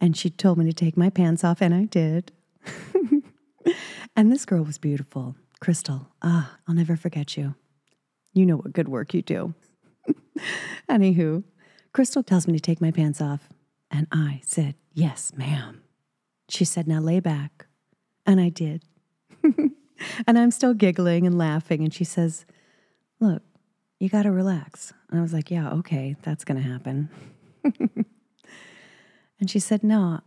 And 0.00 0.16
she 0.16 0.30
told 0.30 0.58
me 0.58 0.64
to 0.64 0.72
take 0.72 0.96
my 0.96 1.10
pants 1.10 1.44
off, 1.44 1.60
and 1.60 1.74
I 1.74 1.84
did. 1.84 2.32
and 4.16 4.32
this 4.32 4.44
girl 4.44 4.64
was 4.64 4.78
beautiful. 4.78 5.36
Crystal, 5.60 6.08
ah, 6.22 6.56
I'll 6.66 6.74
never 6.74 6.96
forget 6.96 7.36
you. 7.36 7.54
You 8.32 8.46
know 8.46 8.56
what 8.56 8.72
good 8.72 8.88
work 8.88 9.12
you 9.12 9.22
do. 9.22 9.54
Anywho, 10.90 11.44
Crystal 11.92 12.22
tells 12.22 12.46
me 12.46 12.54
to 12.54 12.60
take 12.60 12.80
my 12.80 12.90
pants 12.90 13.20
off, 13.20 13.48
and 13.90 14.06
I 14.10 14.40
said, 14.44 14.74
Yes, 14.92 15.32
ma'am. 15.36 15.82
She 16.48 16.64
said, 16.64 16.88
Now 16.88 17.00
lay 17.00 17.20
back. 17.20 17.66
And 18.26 18.40
I 18.40 18.48
did. 18.48 18.84
and 19.42 20.38
I'm 20.38 20.50
still 20.50 20.74
giggling 20.74 21.26
and 21.26 21.38
laughing. 21.38 21.82
And 21.82 21.92
she 21.92 22.04
says, 22.04 22.44
Look, 23.20 23.42
you 23.98 24.08
got 24.08 24.22
to 24.22 24.32
relax. 24.32 24.92
And 25.10 25.18
I 25.18 25.22
was 25.22 25.32
like, 25.32 25.50
Yeah, 25.50 25.70
okay, 25.70 26.16
that's 26.22 26.44
going 26.44 26.62
to 26.62 26.68
happen. 26.68 27.08
and 29.40 29.48
she 29.48 29.58
said, 29.58 29.82
No, 29.84 30.20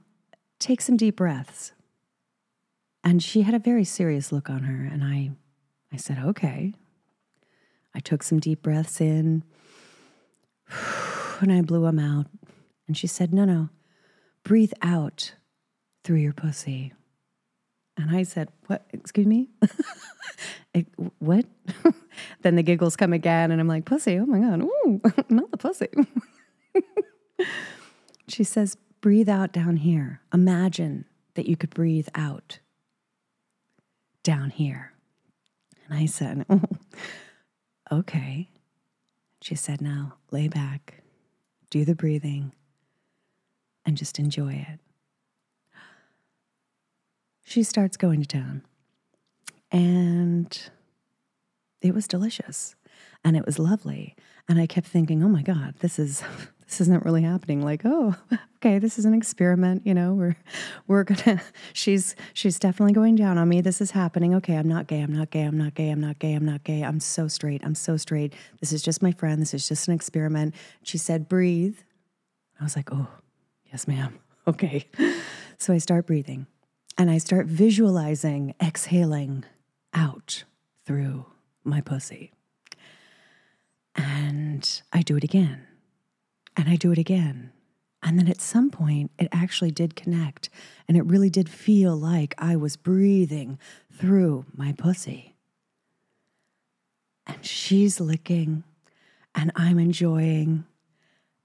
take 0.59 0.81
some 0.81 0.97
deep 0.97 1.17
breaths. 1.17 1.72
And 3.03 3.21
she 3.21 3.41
had 3.41 3.53
a 3.53 3.59
very 3.59 3.83
serious 3.83 4.31
look 4.31 4.49
on 4.49 4.63
her. 4.63 4.85
And 4.85 5.03
I, 5.03 5.31
I 5.91 5.97
said, 5.97 6.17
okay. 6.19 6.73
I 7.95 7.99
took 7.99 8.23
some 8.23 8.39
deep 8.39 8.61
breaths 8.61 8.99
in 9.01 9.43
and 11.39 11.51
I 11.51 11.61
blew 11.61 11.83
them 11.83 11.99
out. 11.99 12.27
And 12.87 12.97
she 12.97 13.07
said, 13.07 13.33
no, 13.33 13.45
no, 13.45 13.69
breathe 14.43 14.73
out 14.81 15.35
through 16.03 16.17
your 16.17 16.33
pussy. 16.33 16.93
And 17.97 18.15
I 18.15 18.23
said, 18.23 18.49
What? 18.67 18.85
Excuse 18.91 19.27
me? 19.27 19.49
what? 21.19 21.45
then 22.41 22.55
the 22.55 22.63
giggles 22.63 22.95
come 22.95 23.13
again, 23.13 23.51
and 23.51 23.61
I'm 23.61 23.67
like, 23.67 23.85
Pussy, 23.85 24.17
oh 24.17 24.25
my 24.25 24.39
God, 24.39 24.63
ooh, 24.63 25.01
not 25.29 25.51
the 25.51 25.57
pussy. 25.57 25.87
she 28.27 28.43
says, 28.43 28.77
Breathe 29.01 29.29
out 29.29 29.51
down 29.51 29.77
here. 29.77 30.21
Imagine 30.33 31.05
that 31.35 31.47
you 31.47 31.55
could 31.55 31.69
breathe 31.69 32.07
out 32.15 32.59
down 34.23 34.49
here. 34.49 34.93
And 35.85 35.97
I 35.97 36.05
said, 36.05 36.45
oh, 36.49 36.61
Okay. 37.91 38.49
She 39.41 39.55
said, 39.55 39.81
Now 39.81 40.15
lay 40.31 40.47
back, 40.47 41.03
do 41.69 41.85
the 41.85 41.95
breathing, 41.95 42.53
and 43.85 43.97
just 43.97 44.17
enjoy 44.19 44.53
it. 44.53 44.79
She 47.43 47.61
starts 47.61 47.97
going 47.97 48.21
to 48.21 48.27
town. 48.27 48.63
And 49.71 50.57
it 51.81 51.93
was 51.93 52.07
delicious 52.07 52.75
and 53.23 53.37
it 53.37 53.45
was 53.45 53.59
lovely. 53.59 54.15
And 54.49 54.59
I 54.59 54.67
kept 54.67 54.87
thinking, 54.87 55.23
oh 55.23 55.29
my 55.29 55.41
God, 55.41 55.75
this 55.79 55.97
is 55.97 56.23
this 56.67 56.81
isn't 56.81 57.05
really 57.05 57.21
happening. 57.21 57.61
Like, 57.61 57.81
oh, 57.85 58.15
okay, 58.57 58.79
this 58.79 58.97
is 58.97 59.05
an 59.05 59.13
experiment. 59.13 59.85
You 59.85 59.93
know, 59.93 60.13
we're 60.13 60.35
we're 60.87 61.03
gonna. 61.03 61.41
She's 61.73 62.15
she's 62.33 62.59
definitely 62.59 62.93
going 62.93 63.15
down 63.15 63.37
on 63.37 63.47
me. 63.47 63.61
This 63.61 63.81
is 63.81 63.91
happening. 63.91 64.35
Okay, 64.35 64.55
I'm 64.55 64.67
not 64.67 64.87
gay. 64.87 65.01
I'm 65.01 65.13
not 65.13 65.29
gay. 65.29 65.43
I'm 65.43 65.57
not 65.57 65.75
gay. 65.75 65.89
I'm 65.89 66.01
not 66.01 66.19
gay. 66.19 66.33
I'm 66.33 66.45
not 66.45 66.63
gay. 66.63 66.81
I'm 66.81 66.99
so 66.99 67.27
straight. 67.27 67.61
I'm 67.63 67.75
so 67.75 67.97
straight. 67.97 68.33
This 68.59 68.73
is 68.73 68.81
just 68.81 69.01
my 69.01 69.11
friend. 69.11 69.41
This 69.41 69.53
is 69.53 69.67
just 69.67 69.87
an 69.87 69.93
experiment. 69.93 70.55
She 70.83 70.97
said, 70.97 71.29
breathe. 71.29 71.77
I 72.59 72.63
was 72.63 72.75
like, 72.75 72.91
oh, 72.91 73.07
yes, 73.71 73.87
ma'am. 73.87 74.19
Okay. 74.47 74.85
So 75.57 75.73
I 75.73 75.77
start 75.77 76.07
breathing, 76.07 76.47
and 76.97 77.09
I 77.09 77.17
start 77.17 77.45
visualizing 77.47 78.53
exhaling 78.61 79.45
out 79.93 80.43
through 80.85 81.25
my 81.63 81.79
pussy. 81.79 82.33
And 83.95 84.81
I 84.91 85.01
do 85.01 85.15
it 85.17 85.23
again 85.23 85.67
and 86.55 86.69
I 86.69 86.75
do 86.75 86.91
it 86.91 86.97
again. 86.97 87.51
And 88.05 88.19
then 88.19 88.27
at 88.27 88.41
some 88.41 88.69
point, 88.69 89.11
it 89.17 89.29
actually 89.31 89.71
did 89.71 89.95
connect. 89.95 90.49
And 90.87 90.97
it 90.97 91.05
really 91.05 91.29
did 91.29 91.47
feel 91.47 91.95
like 91.95 92.35
I 92.37 92.55
was 92.57 92.75
breathing 92.75 93.57
through 93.91 94.45
my 94.53 94.73
pussy. 94.73 95.35
And 97.25 97.45
she's 97.45 98.01
licking, 98.01 98.65
and 99.33 99.51
I'm 99.55 99.79
enjoying, 99.79 100.65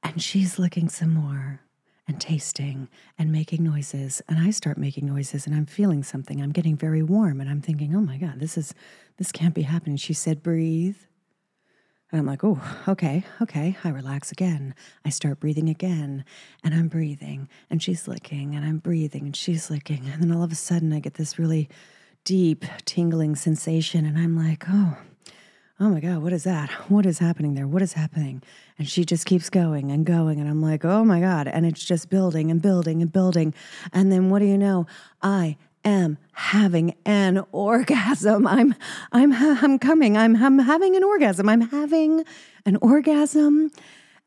and 0.02 0.20
she's 0.20 0.58
licking 0.58 0.88
some 0.88 1.14
more. 1.14 1.60
and 2.08 2.18
tasting 2.20 2.88
and 3.18 3.30
making 3.30 3.62
noises. 3.62 4.22
And 4.28 4.38
I 4.38 4.50
start 4.50 4.78
making 4.78 5.06
noises 5.06 5.46
and 5.46 5.54
I'm 5.54 5.66
feeling 5.66 6.02
something. 6.02 6.42
I'm 6.42 6.52
getting 6.52 6.74
very 6.74 7.02
warm 7.02 7.38
and 7.40 7.50
I'm 7.50 7.60
thinking, 7.60 7.94
oh 7.94 8.00
my 8.00 8.16
God, 8.16 8.40
this 8.40 8.56
is, 8.56 8.74
this 9.18 9.30
can't 9.30 9.54
be 9.54 9.62
happening. 9.62 9.98
She 9.98 10.14
said, 10.14 10.42
breathe. 10.42 10.96
And 12.10 12.18
I'm 12.18 12.26
like, 12.26 12.42
oh, 12.42 12.58
okay, 12.88 13.24
okay. 13.42 13.76
I 13.84 13.90
relax 13.90 14.32
again. 14.32 14.74
I 15.04 15.10
start 15.10 15.40
breathing 15.40 15.68
again, 15.68 16.24
and 16.64 16.74
I'm 16.74 16.88
breathing, 16.88 17.48
and 17.68 17.82
she's 17.82 18.08
licking, 18.08 18.54
and 18.54 18.64
I'm 18.64 18.78
breathing, 18.78 19.26
and 19.26 19.36
she's 19.36 19.70
licking. 19.70 20.08
And 20.12 20.22
then 20.22 20.32
all 20.32 20.42
of 20.42 20.50
a 20.50 20.54
sudden, 20.54 20.92
I 20.92 21.00
get 21.00 21.14
this 21.14 21.38
really 21.38 21.68
deep, 22.24 22.64
tingling 22.86 23.36
sensation, 23.36 24.06
and 24.06 24.16
I'm 24.16 24.36
like, 24.36 24.64
oh, 24.68 24.96
oh 25.80 25.88
my 25.90 26.00
God, 26.00 26.22
what 26.22 26.32
is 26.32 26.44
that? 26.44 26.70
What 26.88 27.06
is 27.06 27.18
happening 27.18 27.54
there? 27.54 27.66
What 27.66 27.82
is 27.82 27.92
happening? 27.92 28.42
And 28.78 28.88
she 28.88 29.04
just 29.04 29.26
keeps 29.26 29.48
going 29.48 29.92
and 29.92 30.04
going. 30.04 30.40
And 30.40 30.48
I'm 30.48 30.60
like, 30.60 30.84
oh 30.84 31.04
my 31.04 31.20
God. 31.20 31.46
And 31.46 31.64
it's 31.64 31.84
just 31.84 32.10
building 32.10 32.50
and 32.50 32.60
building 32.60 33.00
and 33.00 33.12
building. 33.12 33.54
And 33.92 34.10
then 34.10 34.28
what 34.28 34.40
do 34.40 34.46
you 34.46 34.58
know? 34.58 34.86
I 35.22 35.56
am 35.84 36.18
having 36.32 36.94
an 37.04 37.44
orgasm. 37.52 38.46
I'm 38.46 38.74
I'm 39.12 39.32
I'm 39.32 39.78
coming. 39.78 40.16
I'm 40.16 40.36
I'm 40.36 40.58
having 40.58 40.96
an 40.96 41.04
orgasm. 41.04 41.48
I'm 41.48 41.62
having 41.62 42.24
an 42.64 42.76
orgasm 42.76 43.70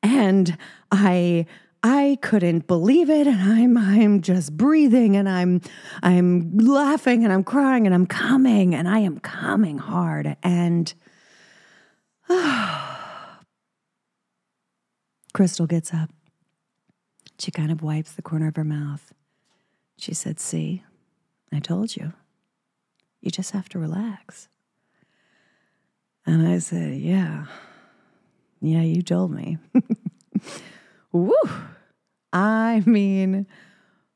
and 0.04 0.58
I 0.92 1.46
I 1.84 2.20
couldn't 2.22 2.68
believe 2.68 3.10
it 3.10 3.26
and 3.28 3.42
I'm 3.42 3.78
I'm 3.78 4.22
just 4.22 4.56
breathing 4.56 5.16
and 5.16 5.28
I'm 5.28 5.62
I'm 6.04 6.58
laughing 6.58 7.24
and 7.24 7.34
I'm 7.34 7.44
crying 7.44 7.86
and 7.86 7.96
I'm 7.96 8.06
coming 8.06 8.76
and 8.76 8.88
I 8.88 9.00
am 9.00 9.20
coming 9.20 9.80
hard 9.80 10.38
and 10.44 10.94
Crystal 15.34 15.66
gets 15.66 15.94
up. 15.94 16.10
She 17.40 17.52
kind 17.52 17.72
of 17.72 17.82
wipes 17.82 18.12
the 18.12 18.22
corner 18.22 18.48
of 18.48 18.56
her 18.56 18.64
mouth. 18.64 19.12
She 19.98 20.14
said, 20.14 20.40
"See, 20.40 20.84
I 21.52 21.60
told 21.60 21.96
you. 21.96 22.14
You 23.22 23.30
just 23.30 23.52
have 23.52 23.70
to 23.70 23.80
relax. 23.80 24.48
And 26.26 26.48
I 26.48 26.60
said, 26.60 26.96
Yeah. 26.98 27.46
Yeah, 28.62 28.82
you 28.82 29.02
told 29.02 29.32
me. 29.32 29.58
Woo! 31.12 31.34
I 32.32 32.84
mean, 32.86 33.48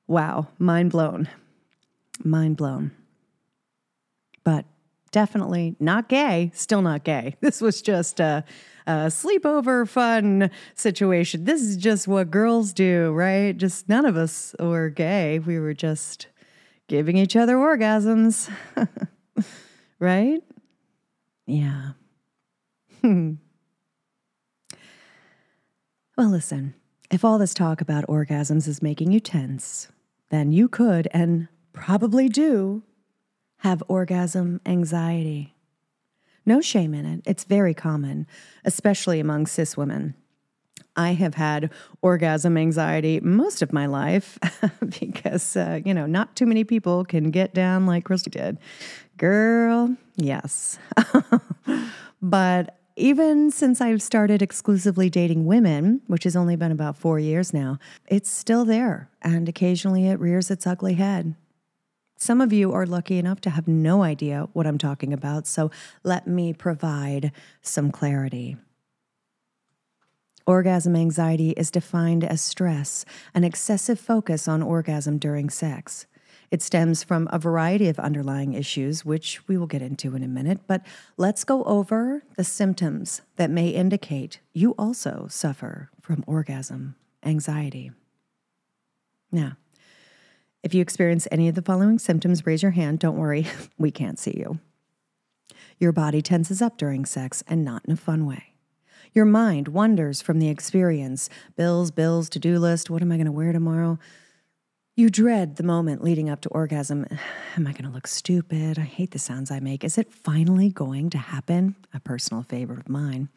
wow, 0.07 0.47
mind 0.59 0.91
blown. 0.91 1.27
Mind 2.23 2.55
blown. 2.55 2.91
But 4.43 4.65
definitely 5.11 5.75
not 5.79 6.07
gay, 6.07 6.51
still 6.53 6.81
not 6.81 7.03
gay. 7.03 7.35
This 7.41 7.59
was 7.59 7.81
just 7.81 8.19
a, 8.19 8.43
a, 8.85 9.07
sleepover 9.07 9.87
fun 9.87 10.51
situation. 10.75 11.45
This 11.45 11.61
is 11.61 11.75
just 11.75 12.07
what 12.07 12.29
girls 12.29 12.71
do, 12.71 13.11
right? 13.11 13.57
Just 13.57 13.89
none 13.89 14.05
of 14.05 14.15
us 14.15 14.55
were 14.59 14.89
gay. 14.89 15.39
We 15.39 15.59
were 15.59 15.73
just 15.73 16.27
giving 16.87 17.17
each 17.17 17.35
other 17.35 17.55
orgasms. 17.55 18.49
right? 19.99 20.41
Yeah. 21.45 21.91
well, 23.03 23.37
listen, 26.17 26.73
if 27.11 27.23
all 27.23 27.37
this 27.37 27.53
talk 27.53 27.81
about 27.81 28.07
orgasms 28.07 28.67
is 28.67 28.81
making 28.81 29.11
you 29.11 29.19
tense, 29.19 29.89
then 30.29 30.51
you 30.51 30.67
could 30.67 31.07
and 31.11 31.47
probably 31.73 32.29
do 32.29 32.83
have 33.57 33.83
orgasm 33.87 34.61
anxiety. 34.65 35.55
No 36.45 36.61
shame 36.61 36.93
in 36.93 37.05
it. 37.05 37.21
It's 37.25 37.43
very 37.43 37.73
common, 37.73 38.27
especially 38.63 39.19
among 39.19 39.47
cis 39.47 39.75
women. 39.75 40.15
I 40.95 41.13
have 41.13 41.35
had 41.35 41.71
orgasm 42.01 42.57
anxiety 42.57 43.19
most 43.19 43.61
of 43.61 43.73
my 43.73 43.85
life 43.85 44.39
because, 44.99 45.55
uh, 45.55 45.81
you 45.83 45.93
know, 45.93 46.05
not 46.05 46.35
too 46.35 46.45
many 46.45 46.63
people 46.63 47.03
can 47.05 47.31
get 47.31 47.53
down 47.53 47.85
like 47.85 48.05
Christy 48.05 48.29
did. 48.29 48.57
Girl, 49.17 49.95
yes. 50.15 50.79
but 52.21 52.77
even 52.95 53.51
since 53.51 53.81
I've 53.81 54.01
started 54.01 54.41
exclusively 54.41 55.09
dating 55.09 55.45
women, 55.45 56.01
which 56.07 56.23
has 56.23 56.35
only 56.35 56.55
been 56.55 56.71
about 56.71 56.97
four 56.97 57.19
years 57.19 57.53
now, 57.53 57.77
it's 58.07 58.29
still 58.29 58.63
there. 58.63 59.09
And 59.21 59.49
occasionally 59.49 60.07
it 60.07 60.19
rears 60.19 60.49
its 60.49 60.65
ugly 60.65 60.93
head. 60.93 61.35
Some 62.17 62.39
of 62.39 62.53
you 62.53 62.71
are 62.71 62.85
lucky 62.85 63.17
enough 63.17 63.41
to 63.41 63.49
have 63.49 63.67
no 63.67 64.01
idea 64.01 64.47
what 64.53 64.65
I'm 64.65 64.77
talking 64.77 65.11
about, 65.11 65.45
so 65.45 65.69
let 66.03 66.27
me 66.27 66.53
provide 66.53 67.33
some 67.61 67.91
clarity. 67.91 68.55
Orgasm 70.47 70.95
anxiety 70.95 71.51
is 71.51 71.71
defined 71.71 72.23
as 72.23 72.39
stress, 72.39 73.03
an 73.33 73.43
excessive 73.43 73.99
focus 73.99 74.47
on 74.47 74.61
orgasm 74.61 75.17
during 75.17 75.49
sex. 75.49 76.05
It 76.51 76.61
stems 76.61 77.03
from 77.03 77.27
a 77.31 77.39
variety 77.39 77.89
of 77.89 77.97
underlying 77.97 78.53
issues, 78.53 79.03
which 79.03 79.47
we 79.47 79.57
will 79.57 79.65
get 79.65 79.81
into 79.81 80.15
in 80.15 80.23
a 80.23 80.27
minute, 80.27 80.59
but 80.67 80.85
let's 81.17 81.43
go 81.43 81.63
over 81.63 82.23
the 82.37 82.43
symptoms 82.43 83.23
that 83.37 83.49
may 83.49 83.69
indicate 83.69 84.39
you 84.53 84.75
also 84.77 85.25
suffer 85.29 85.89
from 85.99 86.23
orgasm 86.27 86.95
anxiety. 87.23 87.91
Now, 89.31 89.57
if 90.61 90.75
you 90.75 90.81
experience 90.81 91.27
any 91.31 91.47
of 91.47 91.55
the 91.55 91.61
following 91.63 91.97
symptoms, 91.97 92.45
raise 92.45 92.61
your 92.61 92.71
hand. 92.71 92.99
Don't 92.99 93.17
worry, 93.17 93.47
we 93.79 93.89
can't 93.89 94.19
see 94.19 94.37
you. 94.37 94.59
Your 95.79 95.91
body 95.91 96.21
tenses 96.21 96.61
up 96.61 96.77
during 96.77 97.05
sex 97.05 97.43
and 97.47 97.65
not 97.65 97.83
in 97.85 97.93
a 97.93 97.97
fun 97.97 98.27
way. 98.27 98.54
Your 99.15 99.23
mind 99.23 99.69
wanders 99.69 100.21
from 100.21 100.39
the 100.39 100.49
experience 100.49 101.29
bills, 101.55 101.89
bills, 101.89 102.27
to 102.31 102.37
do 102.37 102.59
list. 102.59 102.89
What 102.89 103.01
am 103.01 103.13
I 103.13 103.15
going 103.15 103.27
to 103.27 103.31
wear 103.31 103.53
tomorrow? 103.53 103.97
You 104.97 105.09
dread 105.09 105.55
the 105.55 105.63
moment 105.63 106.03
leading 106.03 106.29
up 106.29 106.41
to 106.41 106.49
orgasm. 106.49 107.05
Am 107.55 107.65
I 107.65 107.71
going 107.71 107.85
to 107.85 107.89
look 107.89 108.07
stupid? 108.07 108.77
I 108.77 108.83
hate 108.83 109.11
the 109.11 109.19
sounds 109.19 109.51
I 109.51 109.61
make. 109.61 109.85
Is 109.85 109.97
it 109.97 110.13
finally 110.13 110.69
going 110.69 111.09
to 111.11 111.17
happen? 111.17 111.77
A 111.93 112.01
personal 112.01 112.43
favorite 112.43 112.79
of 112.79 112.89
mine. 112.89 113.29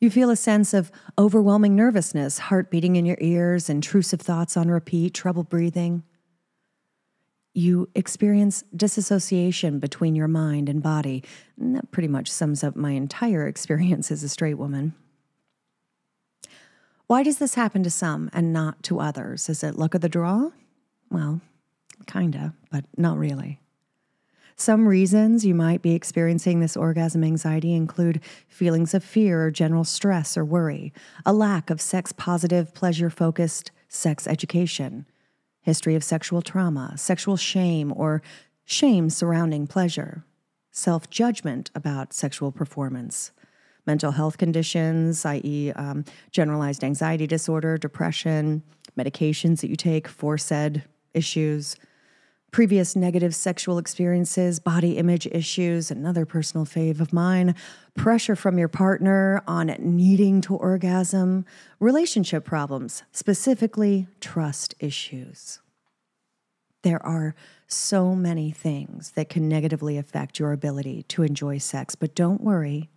You 0.00 0.08
feel 0.08 0.30
a 0.30 0.36
sense 0.36 0.72
of 0.72 0.90
overwhelming 1.18 1.76
nervousness, 1.76 2.38
heart 2.38 2.70
beating 2.70 2.96
in 2.96 3.04
your 3.04 3.18
ears, 3.20 3.68
intrusive 3.68 4.22
thoughts 4.22 4.56
on 4.56 4.68
repeat, 4.70 5.12
trouble 5.12 5.44
breathing 5.44 6.02
you 7.58 7.88
experience 7.96 8.62
disassociation 8.74 9.80
between 9.80 10.14
your 10.14 10.28
mind 10.28 10.68
and 10.68 10.80
body. 10.80 11.24
And 11.58 11.74
that 11.74 11.90
pretty 11.90 12.08
much 12.08 12.30
sums 12.30 12.62
up 12.62 12.76
my 12.76 12.92
entire 12.92 13.48
experience 13.48 14.12
as 14.12 14.22
a 14.22 14.28
straight 14.28 14.54
woman. 14.54 14.94
Why 17.08 17.22
does 17.22 17.38
this 17.38 17.54
happen 17.54 17.82
to 17.82 17.90
some 17.90 18.30
and 18.32 18.52
not 18.52 18.82
to 18.84 19.00
others? 19.00 19.48
Is 19.48 19.64
it 19.64 19.76
luck 19.76 19.94
of 19.94 20.02
the 20.02 20.08
draw? 20.08 20.50
Well, 21.10 21.40
kinda, 22.06 22.54
but 22.70 22.84
not 22.96 23.18
really. 23.18 23.58
Some 24.54 24.86
reasons 24.86 25.44
you 25.44 25.54
might 25.54 25.82
be 25.82 25.94
experiencing 25.94 26.60
this 26.60 26.76
orgasm 26.76 27.24
anxiety 27.24 27.74
include 27.74 28.20
feelings 28.48 28.92
of 28.92 29.02
fear 29.02 29.46
or 29.46 29.50
general 29.50 29.84
stress 29.84 30.36
or 30.36 30.44
worry, 30.44 30.92
a 31.24 31.32
lack 31.32 31.70
of 31.70 31.80
sex 31.80 32.12
positive, 32.12 32.74
pleasure 32.74 33.10
focused 33.10 33.70
sex 33.88 34.26
education, 34.26 35.06
history 35.62 35.94
of 35.94 36.04
sexual 36.04 36.42
trauma, 36.42 36.94
sexual 36.96 37.36
shame, 37.36 37.92
or 37.96 38.22
shame 38.64 39.10
surrounding 39.10 39.66
pleasure, 39.66 40.24
self 40.70 41.10
judgment 41.10 41.70
about 41.74 42.12
sexual 42.12 42.52
performance, 42.52 43.32
mental 43.86 44.12
health 44.12 44.38
conditions, 44.38 45.24
i.e., 45.24 45.72
um, 45.72 46.04
generalized 46.30 46.84
anxiety 46.84 47.26
disorder, 47.26 47.76
depression, 47.76 48.62
medications 48.98 49.60
that 49.60 49.70
you 49.70 49.76
take 49.76 50.08
for 50.08 50.36
said 50.36 50.84
issues, 51.14 51.76
previous 52.50 52.96
negative 52.96 53.34
sexual 53.34 53.78
experiences, 53.78 54.58
body 54.58 54.96
image 54.96 55.26
issues, 55.26 55.90
another 55.90 56.24
personal 56.24 56.64
fave 56.64 57.00
of 57.00 57.12
mine, 57.12 57.54
pressure 57.94 58.36
from 58.36 58.58
your 58.58 58.68
partner 58.68 59.42
on 59.46 59.74
needing 59.78 60.40
to 60.40 60.54
orgasm, 60.54 61.44
relationship 61.78 62.44
problems, 62.44 63.02
specifically 63.12 64.06
trust 64.20 64.74
issues. 64.80 65.60
There 66.82 67.04
are 67.04 67.34
so 67.66 68.14
many 68.14 68.50
things 68.50 69.10
that 69.12 69.28
can 69.28 69.48
negatively 69.48 69.98
affect 69.98 70.38
your 70.38 70.52
ability 70.52 71.02
to 71.04 71.22
enjoy 71.22 71.58
sex, 71.58 71.94
but 71.94 72.14
don't 72.14 72.40
worry, 72.40 72.88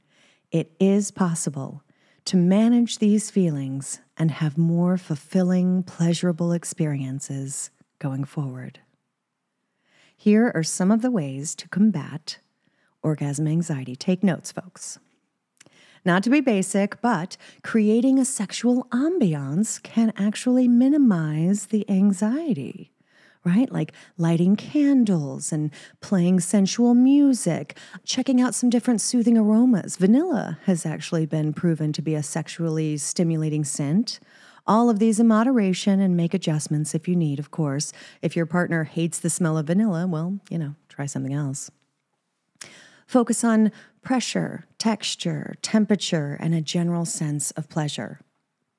it 0.52 0.72
is 0.80 1.12
possible 1.12 1.84
to 2.26 2.38
manage 2.38 3.00
these 3.00 3.32
feelings 3.32 4.00
and 4.18 4.32
have 4.32 4.58
more 4.58 4.98
fulfilling, 4.98 5.84
pleasurable 5.84 6.52
experiences 6.52 7.72
going 8.00 8.24
forward. 8.24 8.80
Here 10.24 10.52
are 10.54 10.62
some 10.62 10.92
of 10.92 11.02
the 11.02 11.10
ways 11.10 11.56
to 11.56 11.68
combat 11.70 12.38
orgasm 13.02 13.48
anxiety. 13.48 13.96
Take 13.96 14.22
notes, 14.22 14.52
folks. 14.52 15.00
Not 16.06 16.22
to 16.22 16.30
be 16.30 16.42
basic, 16.42 17.02
but 17.02 17.38
creating 17.64 18.20
a 18.20 18.24
sexual 18.24 18.84
ambiance 18.92 19.82
can 19.82 20.14
actually 20.16 20.68
minimize 20.68 21.66
the 21.66 21.90
anxiety, 21.90 22.92
right? 23.44 23.72
Like 23.72 23.94
lighting 24.16 24.56
candles 24.56 25.52
and 25.52 25.72
playing 26.02 26.42
sensual 26.42 26.94
music, 26.94 27.76
checking 28.04 28.40
out 28.40 28.54
some 28.54 28.70
different 28.70 29.02
soothing 29.02 29.40
aromas. 29.40 29.98
Vanilla 29.98 30.60
has 30.66 30.86
actually 30.86 31.26
been 31.26 31.52
proven 31.52 31.92
to 31.94 32.02
be 32.04 32.14
a 32.14 32.22
sexually 32.22 32.96
stimulating 32.96 33.64
scent. 33.64 34.20
All 34.68 34.90
of 34.90 35.00
these 35.00 35.20
in 35.20 35.28
moderation 35.28 36.00
and 36.00 36.16
make 36.16 36.34
adjustments 36.34 36.94
if 36.94 37.08
you 37.08 37.16
need, 37.16 37.40
of 37.40 37.52
course. 37.52 37.92
If 38.22 38.36
your 38.36 38.46
partner 38.46 38.84
hates 38.84 39.20
the 39.20 39.30
smell 39.30 39.58
of 39.58 39.68
vanilla, 39.68 40.08
well, 40.08 40.40
you 40.50 40.58
know, 40.58 40.76
try 40.88 41.06
something 41.06 41.34
else. 41.34 41.72
Focus 43.08 43.44
on 43.44 43.72
pressure, 44.02 44.66
texture, 44.78 45.56
temperature, 45.62 46.38
and 46.40 46.54
a 46.54 46.62
general 46.62 47.06
sense 47.06 47.52
of 47.52 47.70
pleasure, 47.70 48.22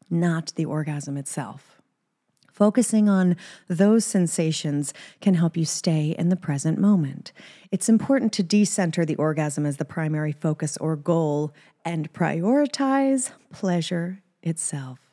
not 0.09 0.53
the 0.57 0.65
orgasm 0.65 1.17
itself. 1.17 1.81
Focusing 2.51 3.09
on 3.09 3.37
those 3.69 4.05
sensations 4.05 4.93
can 5.21 5.35
help 5.35 5.57
you 5.57 5.65
stay 5.65 6.15
in 6.19 6.29
the 6.29 6.37
present 6.37 6.79
moment. 6.79 7.33
It's 7.71 7.89
important 7.89 8.33
to 8.35 8.43
decenter 8.43 9.05
the 9.05 9.17
orgasm 9.17 9.67
as 9.67 9.79
the 9.79 9.85
primary 9.85 10.33
focus 10.33 10.77
or 10.77 10.95
goal 10.95 11.53
and 11.85 12.13
prioritize 12.13 13.33
pleasure 13.51 14.23
itself. 14.43 15.12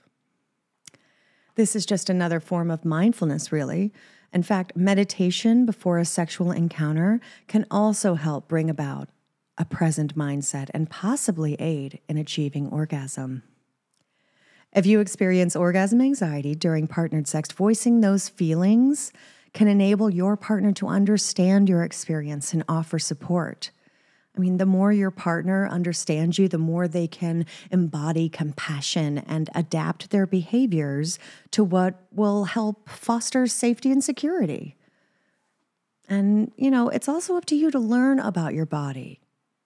This 1.59 1.75
is 1.75 1.85
just 1.85 2.09
another 2.09 2.39
form 2.39 2.71
of 2.71 2.85
mindfulness, 2.85 3.51
really. 3.51 3.91
In 4.31 4.43
fact, 4.43 4.77
meditation 4.77 5.65
before 5.65 5.99
a 5.99 6.05
sexual 6.05 6.53
encounter 6.53 7.19
can 7.49 7.65
also 7.69 8.13
help 8.13 8.47
bring 8.47 8.69
about 8.69 9.09
a 9.57 9.65
present 9.65 10.15
mindset 10.15 10.69
and 10.73 10.89
possibly 10.89 11.55
aid 11.55 11.99
in 12.07 12.15
achieving 12.15 12.69
orgasm. 12.69 13.43
If 14.71 14.85
you 14.85 15.01
experience 15.01 15.53
orgasm 15.53 15.99
anxiety 15.99 16.55
during 16.55 16.87
partnered 16.87 17.27
sex, 17.27 17.51
voicing 17.51 17.99
those 17.99 18.29
feelings 18.29 19.11
can 19.51 19.67
enable 19.67 20.09
your 20.09 20.37
partner 20.37 20.71
to 20.71 20.87
understand 20.87 21.67
your 21.67 21.83
experience 21.83 22.53
and 22.53 22.63
offer 22.69 22.99
support. 22.99 23.71
I 24.39 24.41
mean, 24.41 24.55
the 24.55 24.65
more 24.65 24.93
your 24.93 25.11
partner 25.11 25.67
understands 25.67 26.39
you, 26.39 26.47
the 26.47 26.57
more 26.57 26.87
they 26.87 27.07
can 27.07 27.45
embody 27.71 28.29
compassion 28.29 29.17
and 29.17 29.49
adapt 29.53 30.11
their 30.11 30.25
behaviors 30.25 31.19
to 31.51 31.61
what 31.61 32.05
will 32.13 32.45
help 32.45 32.87
foster 32.87 33.47
safety 33.47 33.91
and 33.91 34.01
security. 34.01 34.77
And, 36.07 36.53
you 36.55 36.71
know, 36.71 36.87
it's 36.87 37.09
also 37.09 37.35
up 37.35 37.43
to 37.47 37.55
you 37.55 37.69
to 37.69 37.79
learn 37.79 38.17
about 38.17 38.53
your 38.53 38.65
body. 38.65 39.19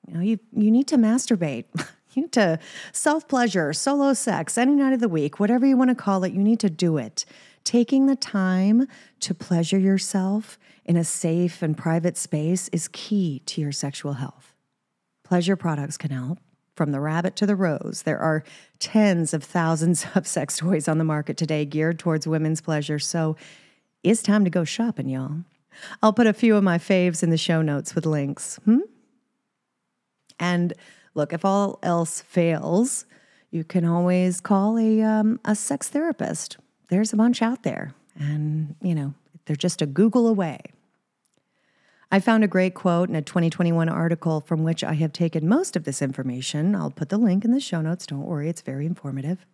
You 0.07 0.13
know, 0.15 0.21
you, 0.21 0.39
you 0.51 0.71
need 0.71 0.87
to 0.87 0.97
masturbate. 0.97 1.65
you 2.15 2.23
need 2.23 2.31
to 2.31 2.57
self 2.93 3.27
pleasure, 3.27 3.73
solo 3.73 4.13
sex, 4.13 4.57
any 4.57 4.73
night 4.73 4.93
of 4.93 5.01
the 5.01 5.07
week, 5.07 5.39
whatever 5.39 5.67
you 5.67 5.77
want 5.77 5.91
to 5.91 5.95
call 5.95 6.23
it, 6.23 6.33
you 6.33 6.41
need 6.41 6.59
to 6.61 6.69
do 6.71 6.97
it. 6.97 7.25
Taking 7.63 8.07
the 8.07 8.15
time 8.15 8.87
to 9.19 9.35
pleasure 9.35 9.77
yourself 9.77 10.57
in 10.83 10.97
a 10.97 11.03
safe 11.03 11.61
and 11.61 11.77
private 11.77 12.17
space 12.17 12.69
is 12.69 12.87
key 12.87 13.43
to 13.45 13.61
your 13.61 13.71
sexual 13.71 14.13
health. 14.13 14.52
Pleasure 15.23 15.55
products 15.55 15.97
can 15.97 16.11
help. 16.11 16.39
From 16.75 16.91
the 16.91 16.99
rabbit 16.99 17.35
to 17.35 17.45
the 17.45 17.55
rose, 17.55 18.01
there 18.03 18.17
are 18.17 18.43
tens 18.79 19.33
of 19.33 19.43
thousands 19.43 20.05
of 20.15 20.25
sex 20.25 20.57
toys 20.57 20.87
on 20.87 20.97
the 20.97 21.03
market 21.03 21.37
today 21.37 21.65
geared 21.65 21.99
towards 21.99 22.27
women's 22.27 22.61
pleasure. 22.61 22.97
So 22.99 23.35
it's 24.03 24.23
time 24.23 24.43
to 24.43 24.49
go 24.49 24.63
shopping, 24.63 25.07
y'all. 25.07 25.43
I'll 26.01 26.13
put 26.13 26.27
a 26.27 26.33
few 26.33 26.55
of 26.55 26.63
my 26.63 26.77
faves 26.77 27.23
in 27.23 27.29
the 27.29 27.37
show 27.37 27.61
notes 27.61 27.95
with 27.95 28.05
links. 28.05 28.59
Hmm? 28.65 28.79
And 30.39 30.73
look, 31.13 31.31
if 31.31 31.45
all 31.45 31.79
else 31.83 32.21
fails, 32.21 33.05
you 33.51 33.63
can 33.63 33.85
always 33.85 34.41
call 34.41 34.77
a, 34.77 35.01
um, 35.01 35.39
a 35.45 35.55
sex 35.55 35.89
therapist. 35.89 36.57
There's 36.89 37.13
a 37.13 37.17
bunch 37.17 37.41
out 37.41 37.63
there, 37.63 37.93
and 38.19 38.75
you 38.81 38.93
know, 38.93 39.13
they're 39.45 39.55
just 39.55 39.81
a 39.81 39.85
Google 39.85 40.27
away. 40.27 40.59
I 42.13 42.19
found 42.19 42.43
a 42.43 42.47
great 42.47 42.75
quote 42.75 43.09
in 43.09 43.15
a 43.15 43.23
2021 43.23 43.89
article 43.89 44.41
from 44.41 44.61
which 44.61 44.83
I 44.83 44.93
have 44.93 45.11
taken 45.13 45.49
most 45.49 45.75
of 45.75 45.83
this 45.83 45.99
information. 45.99 46.75
I'll 46.75 46.91
put 46.91 47.09
the 47.09 47.17
link 47.17 47.43
in 47.43 47.49
the 47.49 47.59
show 47.59 47.81
notes. 47.81 48.05
Don't 48.05 48.27
worry, 48.27 48.49
it's 48.49 48.61
very 48.61 48.85
informative. 48.85 49.47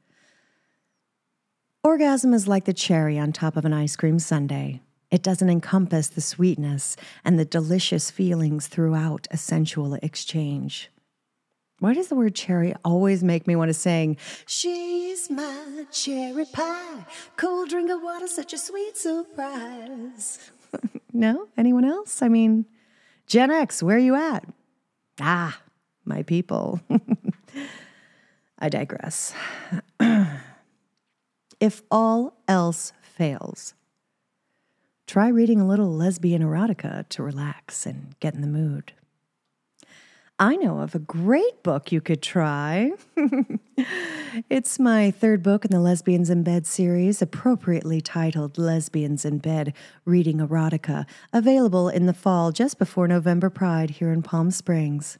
Orgasm 1.85 2.33
is 2.33 2.49
like 2.49 2.65
the 2.65 2.73
cherry 2.73 3.17
on 3.17 3.31
top 3.31 3.55
of 3.55 3.63
an 3.63 3.71
ice 3.71 3.95
cream 3.95 4.19
sundae. 4.19 4.81
It 5.09 5.23
doesn't 5.23 5.49
encompass 5.49 6.09
the 6.09 6.19
sweetness 6.19 6.97
and 7.23 7.39
the 7.39 7.45
delicious 7.45 8.11
feelings 8.11 8.67
throughout 8.67 9.25
a 9.31 9.37
sensual 9.37 9.93
exchange. 9.93 10.91
Why 11.79 11.93
does 11.93 12.09
the 12.09 12.15
word 12.15 12.35
cherry 12.35 12.73
always 12.83 13.23
make 13.23 13.47
me 13.47 13.55
want 13.55 13.69
to 13.69 13.73
sing, 13.73 14.17
She's 14.45 15.29
my 15.29 15.85
cherry 15.93 16.43
pie, 16.43 17.05
cold 17.37 17.69
drink 17.69 17.89
of 17.89 18.03
water, 18.03 18.27
such 18.27 18.51
a 18.51 18.57
sweet 18.57 18.97
surprise? 18.97 20.51
no? 21.13 21.47
Anyone 21.57 21.85
else? 21.85 22.21
I 22.21 22.27
mean, 22.27 22.65
Gen 23.27 23.51
X, 23.51 23.83
where 23.83 23.97
are 23.97 23.99
you 23.99 24.15
at? 24.15 24.45
Ah, 25.19 25.59
my 26.05 26.23
people. 26.23 26.81
I 28.59 28.69
digress. 28.69 29.33
if 31.59 31.81
all 31.91 32.33
else 32.47 32.93
fails, 33.01 33.73
try 35.07 35.27
reading 35.27 35.61
a 35.61 35.67
little 35.67 35.93
lesbian 35.93 36.41
erotica 36.41 37.07
to 37.09 37.23
relax 37.23 37.85
and 37.85 38.15
get 38.19 38.33
in 38.33 38.41
the 38.41 38.47
mood. 38.47 38.93
I 40.41 40.55
know 40.55 40.79
of 40.79 40.95
a 40.95 40.99
great 40.99 41.63
book 41.63 41.91
you 41.91 41.99
could 41.99 42.21
try. 42.21 42.93
it's 44.49 44.79
my 44.79 45.11
third 45.11 45.43
book 45.43 45.65
in 45.65 45.71
the 45.71 45.81
Lesbians 45.81 46.29
in 46.29 46.43
Bed 46.43 46.65
series, 46.65 47.21
appropriately 47.21 47.99
titled 47.99 48.57
Lesbians 48.57 49.25
in 49.25 49.39
Bed 49.39 49.73
Reading 50.05 50.37
Erotica, 50.37 51.05
available 51.33 51.89
in 51.89 52.05
the 52.05 52.13
fall 52.13 52.53
just 52.53 52.79
before 52.79 53.05
November 53.05 53.49
Pride 53.49 53.89
here 53.89 54.13
in 54.13 54.21
Palm 54.21 54.49
Springs. 54.49 55.17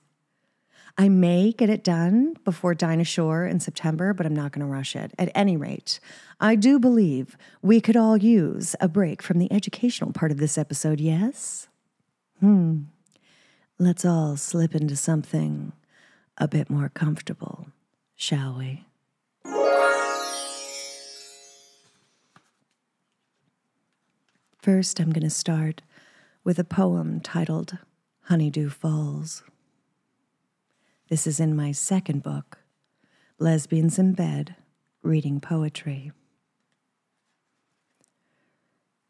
I 0.98 1.10
may 1.10 1.52
get 1.52 1.70
it 1.70 1.84
done 1.84 2.38
before 2.46 2.74
Dinah 2.74 3.04
Shore 3.04 3.46
in 3.46 3.60
September, 3.60 4.14
but 4.14 4.26
I'm 4.26 4.34
not 4.34 4.54
going 4.54 4.66
to 4.66 4.72
rush 4.72 4.96
it. 4.96 5.12
At 5.20 5.32
any 5.36 5.58
rate, 5.58 6.00
I 6.40 6.56
do 6.56 6.80
believe 6.80 7.36
we 7.62 7.82
could 7.82 7.98
all 7.98 8.16
use 8.16 8.74
a 8.80 8.88
break 8.88 9.22
from 9.22 9.40
the 9.40 9.52
educational 9.52 10.14
part 10.14 10.32
of 10.32 10.38
this 10.38 10.58
episode, 10.58 11.02
yes? 11.02 11.68
Hmm. 12.40 12.84
Let's 13.82 14.04
all 14.04 14.36
slip 14.36 14.76
into 14.76 14.98
something 14.98 15.72
a 16.38 16.50
bit 16.50 16.70
more 16.70 16.90
comfortable, 16.90 17.70
shall 18.14 18.58
we? 18.58 18.86
First, 24.58 25.00
I'm 25.00 25.14
going 25.14 25.24
to 25.24 25.30
start 25.30 25.82
with 26.44 26.60
a 26.60 26.66
poem 26.66 27.22
titled 27.22 27.78
Honeydew 28.24 28.68
Falls. 28.68 29.44
This 31.08 31.26
is 31.26 31.40
in 31.40 31.56
my 31.56 31.72
second 31.72 32.22
book, 32.22 32.58
Lesbians 33.38 33.98
in 33.98 34.12
Bed 34.12 34.58
Reading 35.04 35.40
Poetry. 35.40 36.12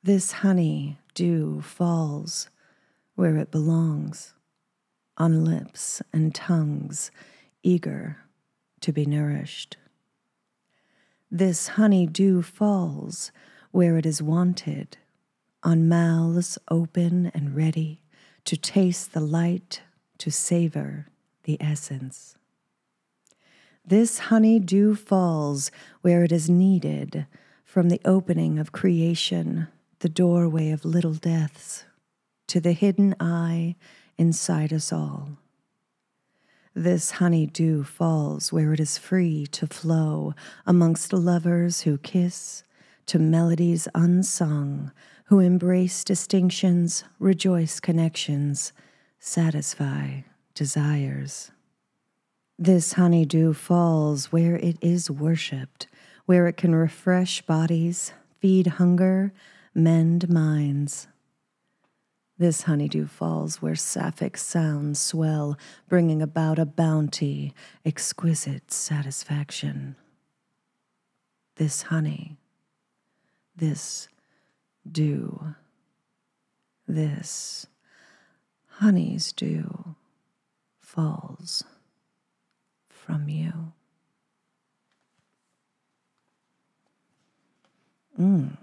This 0.03 0.31
honey 0.31 0.99
dew 1.15 1.59
falls 1.61 2.51
where 3.15 3.35
it 3.37 3.49
belongs 3.49 4.35
on 5.19 5.43
lips 5.43 6.01
and 6.13 6.33
tongues 6.33 7.11
eager 7.61 8.17
to 8.79 8.93
be 8.93 9.05
nourished. 9.05 9.77
This 11.29 11.69
honey 11.69 12.07
dew 12.07 12.41
falls 12.41 13.31
where 13.71 13.97
it 13.97 14.05
is 14.05 14.21
wanted, 14.21 14.97
on 15.61 15.89
mouths 15.89 16.57
open 16.71 17.31
and 17.35 17.55
ready 17.55 18.01
to 18.45 18.57
taste 18.57 19.13
the 19.13 19.19
light, 19.19 19.81
to 20.17 20.31
savor 20.31 21.07
the 21.43 21.57
essence. 21.61 22.35
This 23.85 24.19
honey 24.19 24.59
dew 24.59 24.95
falls 24.95 25.71
where 26.01 26.23
it 26.23 26.31
is 26.31 26.49
needed 26.49 27.27
from 27.63 27.89
the 27.89 28.01
opening 28.05 28.57
of 28.57 28.71
creation, 28.71 29.67
the 29.99 30.09
doorway 30.09 30.71
of 30.71 30.85
little 30.85 31.13
deaths, 31.13 31.85
to 32.47 32.59
the 32.59 32.73
hidden 32.73 33.15
eye 33.19 33.75
inside 34.19 34.71
us 34.71 34.93
all. 34.93 35.29
This 36.75 37.11
honey 37.11 37.47
dew 37.47 37.83
falls 37.83 38.53
where 38.53 38.73
it 38.73 38.79
is 38.79 38.99
free 38.99 39.47
to 39.47 39.65
flow 39.65 40.35
amongst 40.67 41.11
lovers 41.11 41.81
who 41.81 41.97
kiss, 41.97 42.63
to 43.07 43.17
melodies 43.17 43.87
unsung, 43.95 44.91
who 45.25 45.39
embrace 45.39 46.03
distinctions, 46.03 47.03
rejoice 47.17 47.79
connections, 47.79 48.71
satisfy 49.19 50.21
desires. 50.53 51.51
This 52.57 52.93
honey 52.93 53.25
dew 53.25 53.53
falls 53.53 54.31
where 54.31 54.57
it 54.57 54.77
is 54.81 55.09
worshipped, 55.09 55.87
where 56.25 56.47
it 56.47 56.57
can 56.57 56.75
refresh 56.75 57.41
bodies, 57.41 58.13
feed 58.39 58.67
hunger, 58.67 59.33
mend 59.73 60.29
minds. 60.29 61.07
This 62.39 62.61
honeydew 62.61 63.07
falls 63.07 63.61
where 63.61 63.75
sapphic 63.75 64.37
sounds 64.37 64.97
swell, 64.97 65.57
bringing 65.89 66.21
about 66.21 66.57
a 66.57 66.65
bounty, 66.65 67.53
exquisite 67.83 68.71
satisfaction. 68.71 69.97
This 71.57 71.81
honey, 71.81 72.37
this 73.53 74.07
dew, 74.89 75.53
this 76.87 77.67
honey's 78.77 79.33
dew 79.33 79.95
falls 80.79 81.65
from 82.87 83.27
you. 83.27 83.73
Mm. 88.17 88.57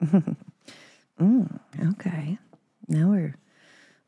mm. 1.20 1.60
Okay. 1.90 2.38
Now 2.90 3.10
we're. 3.10 3.36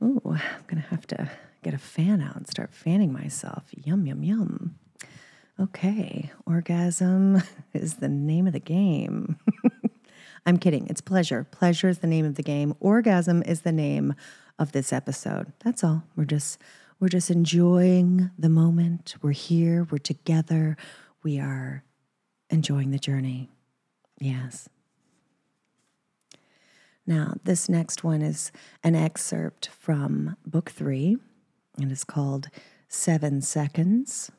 Ooh, 0.03 0.21
I'm 0.25 0.65
gonna 0.67 0.85
have 0.91 1.07
to 1.07 1.31
get 1.63 1.73
a 1.73 1.79
fan 1.79 2.21
out 2.21 2.35
and 2.35 2.49
start 2.49 2.75
fanning 2.75 3.13
myself. 3.13 3.67
Yum 3.85 4.05
yum 4.07 4.25
yum. 4.25 4.75
Okay, 5.61 6.33
orgasm 6.45 7.41
is 7.73 7.95
the 7.95 8.09
name 8.09 8.49
of 8.49 8.53
the 8.53 8.59
game. 8.59 9.39
I'm 10.47 10.59
kidding. 10.59 10.89
It's 10.89 11.01
pleasure. 11.01 11.47
Pleasure 11.53 11.89
is 11.89 11.99
the 11.99 12.09
name 12.09 12.27
of 12.27 12.35
the 12.35 12.43
game. 12.43 12.75
Orgasm 12.81 13.45
is 13.45 13.61
the 13.61 13.71
name 13.71 14.15
of 14.59 14.73
this 14.73 14.93
episode. 14.93 15.53
That's 15.63 15.85
all. 15.85 16.03
We're 16.17 16.25
just 16.25 16.59
we're 16.99 17.09
just 17.09 17.31
enjoying 17.31 18.33
the 18.37 18.49
moment. 18.49 19.15
We're 19.23 19.31
here, 19.31 19.87
we're 19.93 19.99
together. 19.99 20.77
We 21.23 21.39
are 21.39 21.85
enjoying 22.51 22.91
the 22.91 22.99
journey. 22.99 23.49
Yes. 24.19 24.69
Now, 27.07 27.35
this 27.45 27.69
next 27.69 28.05
one 28.05 28.23
is 28.23 28.53
an 28.85 28.95
excerpt 28.95 29.69
from 29.69 30.37
book 30.47 30.71
3 30.71 31.17
and 31.79 31.91
it's 31.91 32.05
called 32.05 32.49
7 32.89 33.41
Seconds. 33.41 34.31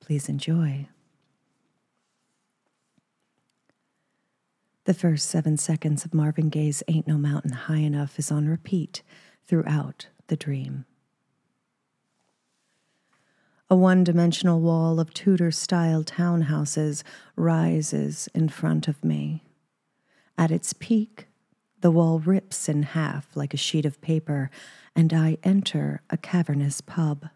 Please 0.00 0.28
enjoy. 0.28 0.88
The 4.84 4.94
first 4.94 5.28
seven 5.30 5.56
seconds 5.58 6.04
of 6.04 6.12
Marvin 6.12 6.48
Gaye's 6.48 6.82
Ain't 6.88 7.06
No 7.06 7.16
Mountain 7.16 7.52
High 7.52 7.76
Enough 7.76 8.18
is 8.18 8.32
on 8.32 8.48
repeat 8.48 9.02
throughout 9.46 10.08
the 10.26 10.34
dream. 10.34 10.86
A 13.70 13.76
one 13.76 14.02
dimensional 14.02 14.60
wall 14.60 14.98
of 14.98 15.14
Tudor 15.14 15.52
style 15.52 16.02
townhouses 16.02 17.04
rises 17.36 18.28
in 18.34 18.48
front 18.48 18.88
of 18.88 19.04
me. 19.04 19.44
At 20.36 20.50
its 20.50 20.72
peak, 20.72 21.28
the 21.82 21.90
wall 21.90 22.20
rips 22.20 22.68
in 22.68 22.82
half 22.84 23.36
like 23.36 23.52
a 23.52 23.58
sheet 23.58 23.84
of 23.84 24.00
paper, 24.00 24.50
and 24.96 25.12
I 25.12 25.36
enter 25.42 26.00
a 26.10 26.16
cavernous 26.16 26.80
pub. 26.80 27.28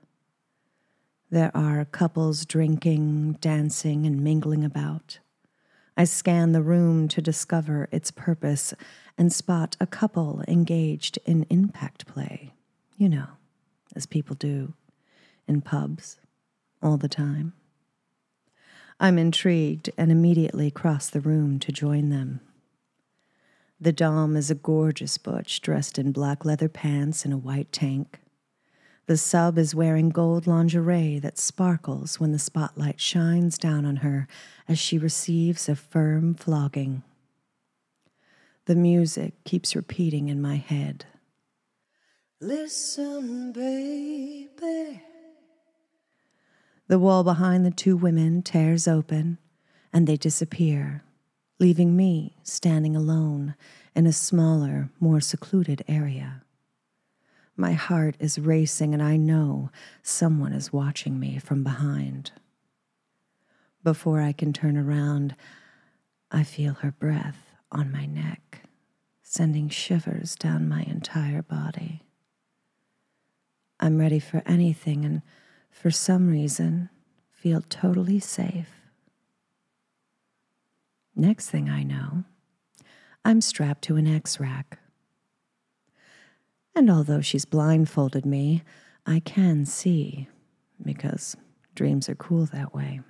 There 1.30 1.50
are 1.54 1.84
couples 1.84 2.46
drinking, 2.46 3.38
dancing, 3.40 4.06
and 4.06 4.22
mingling 4.22 4.64
about. 4.64 5.18
I 5.96 6.04
scan 6.04 6.52
the 6.52 6.62
room 6.62 7.08
to 7.08 7.20
discover 7.20 7.88
its 7.90 8.10
purpose 8.10 8.72
and 9.18 9.32
spot 9.32 9.76
a 9.80 9.86
couple 9.86 10.42
engaged 10.46 11.18
in 11.24 11.46
impact 11.50 12.06
play. 12.06 12.52
You 12.96 13.08
know, 13.08 13.26
as 13.94 14.06
people 14.06 14.36
do 14.36 14.74
in 15.48 15.60
pubs 15.60 16.18
all 16.82 16.96
the 16.96 17.08
time. 17.08 17.52
I'm 19.00 19.18
intrigued 19.18 19.90
and 19.98 20.10
immediately 20.12 20.70
cross 20.70 21.10
the 21.10 21.20
room 21.20 21.58
to 21.60 21.72
join 21.72 22.10
them. 22.10 22.40
The 23.78 23.92
Dom 23.92 24.36
is 24.36 24.50
a 24.50 24.54
gorgeous 24.54 25.18
butch 25.18 25.60
dressed 25.60 25.98
in 25.98 26.12
black 26.12 26.44
leather 26.44 26.68
pants 26.68 27.24
and 27.24 27.34
a 27.34 27.38
white 27.38 27.70
tank. 27.72 28.20
The 29.06 29.16
sub 29.16 29.58
is 29.58 29.74
wearing 29.74 30.08
gold 30.08 30.46
lingerie 30.46 31.18
that 31.20 31.38
sparkles 31.38 32.18
when 32.18 32.32
the 32.32 32.38
spotlight 32.38 33.00
shines 33.00 33.58
down 33.58 33.84
on 33.84 33.96
her 33.96 34.26
as 34.66 34.78
she 34.78 34.98
receives 34.98 35.68
a 35.68 35.76
firm 35.76 36.34
flogging. 36.34 37.02
The 38.64 38.74
music 38.74 39.44
keeps 39.44 39.76
repeating 39.76 40.28
in 40.28 40.42
my 40.42 40.56
head. 40.56 41.04
Listen, 42.40 43.52
baby. 43.52 45.02
The 46.88 46.98
wall 46.98 47.22
behind 47.24 47.64
the 47.64 47.70
two 47.70 47.96
women 47.96 48.42
tears 48.42 48.88
open 48.88 49.38
and 49.92 50.06
they 50.06 50.16
disappear, 50.16 51.04
leaving 51.58 51.96
me 51.96 52.36
standing 52.42 52.94
alone 52.94 53.54
in 53.94 54.06
a 54.06 54.12
smaller, 54.12 54.90
more 55.00 55.20
secluded 55.20 55.82
area. 55.88 56.42
My 57.56 57.72
heart 57.72 58.16
is 58.20 58.38
racing, 58.38 58.92
and 58.92 59.02
I 59.02 59.16
know 59.16 59.70
someone 60.02 60.52
is 60.52 60.72
watching 60.72 61.18
me 61.18 61.38
from 61.38 61.64
behind. 61.64 62.32
Before 63.82 64.20
I 64.20 64.32
can 64.32 64.52
turn 64.52 64.76
around, 64.76 65.34
I 66.30 66.42
feel 66.42 66.74
her 66.74 66.90
breath 66.90 67.52
on 67.72 67.90
my 67.90 68.04
neck, 68.04 68.60
sending 69.22 69.70
shivers 69.70 70.34
down 70.34 70.68
my 70.68 70.82
entire 70.82 71.40
body. 71.40 72.02
I'm 73.80 73.98
ready 73.98 74.18
for 74.18 74.42
anything, 74.44 75.04
and 75.06 75.22
for 75.70 75.90
some 75.90 76.28
reason, 76.28 76.90
feel 77.30 77.62
totally 77.62 78.20
safe. 78.20 78.75
Next 81.16 81.50
thing 81.50 81.68
I 81.68 81.82
know, 81.82 82.24
I'm 83.24 83.40
strapped 83.40 83.82
to 83.84 83.96
an 83.96 84.06
X 84.06 84.38
rack 84.38 84.78
and 86.76 86.90
although 86.90 87.22
she's 87.22 87.46
blindfolded 87.46 88.26
me, 88.26 88.62
I 89.06 89.20
can 89.20 89.64
see, 89.64 90.28
because 90.84 91.34
dreams 91.74 92.10
are 92.10 92.14
cool 92.14 92.44
that 92.46 92.74
way. 92.74 93.00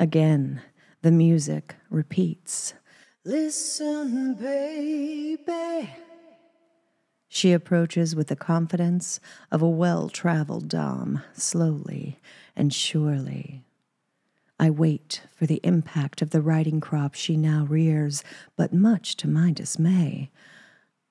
Again, 0.00 0.62
the 1.02 1.10
music 1.10 1.76
repeats. 1.90 2.72
Listen, 3.22 4.34
baby. 4.34 5.90
She 7.28 7.52
approaches 7.52 8.16
with 8.16 8.28
the 8.28 8.36
confidence 8.36 9.20
of 9.52 9.60
a 9.60 9.68
well 9.68 10.08
traveled 10.08 10.68
Dom, 10.68 11.22
slowly 11.34 12.18
and 12.56 12.72
surely. 12.72 13.62
I 14.58 14.70
wait 14.70 15.22
for 15.34 15.46
the 15.46 15.60
impact 15.62 16.22
of 16.22 16.30
the 16.30 16.40
riding 16.40 16.80
crop 16.80 17.14
she 17.14 17.36
now 17.36 17.66
rears, 17.68 18.24
but 18.56 18.72
much 18.72 19.16
to 19.18 19.28
my 19.28 19.52
dismay, 19.52 20.30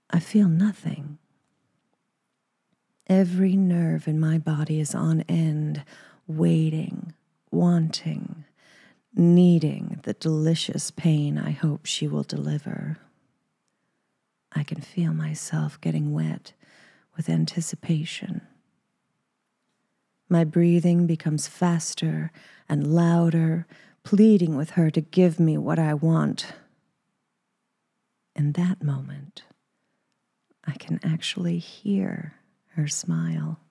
I 0.10 0.20
feel 0.20 0.50
nothing. 0.50 1.20
Every 3.08 3.56
nerve 3.56 4.08
in 4.08 4.20
my 4.20 4.40
body 4.40 4.80
is 4.80 4.96
on 4.96 5.22
end, 5.22 5.84
waiting, 6.26 7.14
wanting, 7.52 8.46
needing 9.14 10.00
the 10.04 10.14
delicious 10.14 10.90
pain 10.90 11.38
I 11.38 11.52
hope 11.52 11.86
she 11.86 12.08
will 12.08 12.24
deliver. 12.24 12.98
I 14.54 14.64
can 14.64 14.82
feel 14.82 15.14
myself 15.14 15.80
getting 15.82 16.14
wet 16.14 16.54
with 17.16 17.30
anticipation. 17.30 18.42
My 20.36 20.44
breathing 20.44 21.08
becomes 21.08 21.48
faster 21.48 22.30
and 22.68 22.94
louder, 22.94 23.66
pleading 24.04 24.58
with 24.58 24.72
her 24.72 24.92
to 24.92 25.00
give 25.00 25.40
me 25.40 25.58
what 25.58 25.80
I 25.80 25.94
want. 25.94 26.48
In 28.36 28.52
that 28.52 28.84
moment, 28.84 29.44
I 30.68 30.74
can 30.74 31.00
actually 31.06 31.58
hear 31.58 32.34
her 32.74 32.86
smile. 32.86 33.62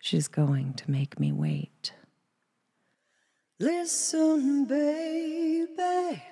She's 0.00 0.26
going 0.26 0.74
to 0.74 0.90
make 0.90 1.20
me 1.20 1.30
wait. 1.30 1.92
Listen, 3.60 4.64
baby. 4.64 6.24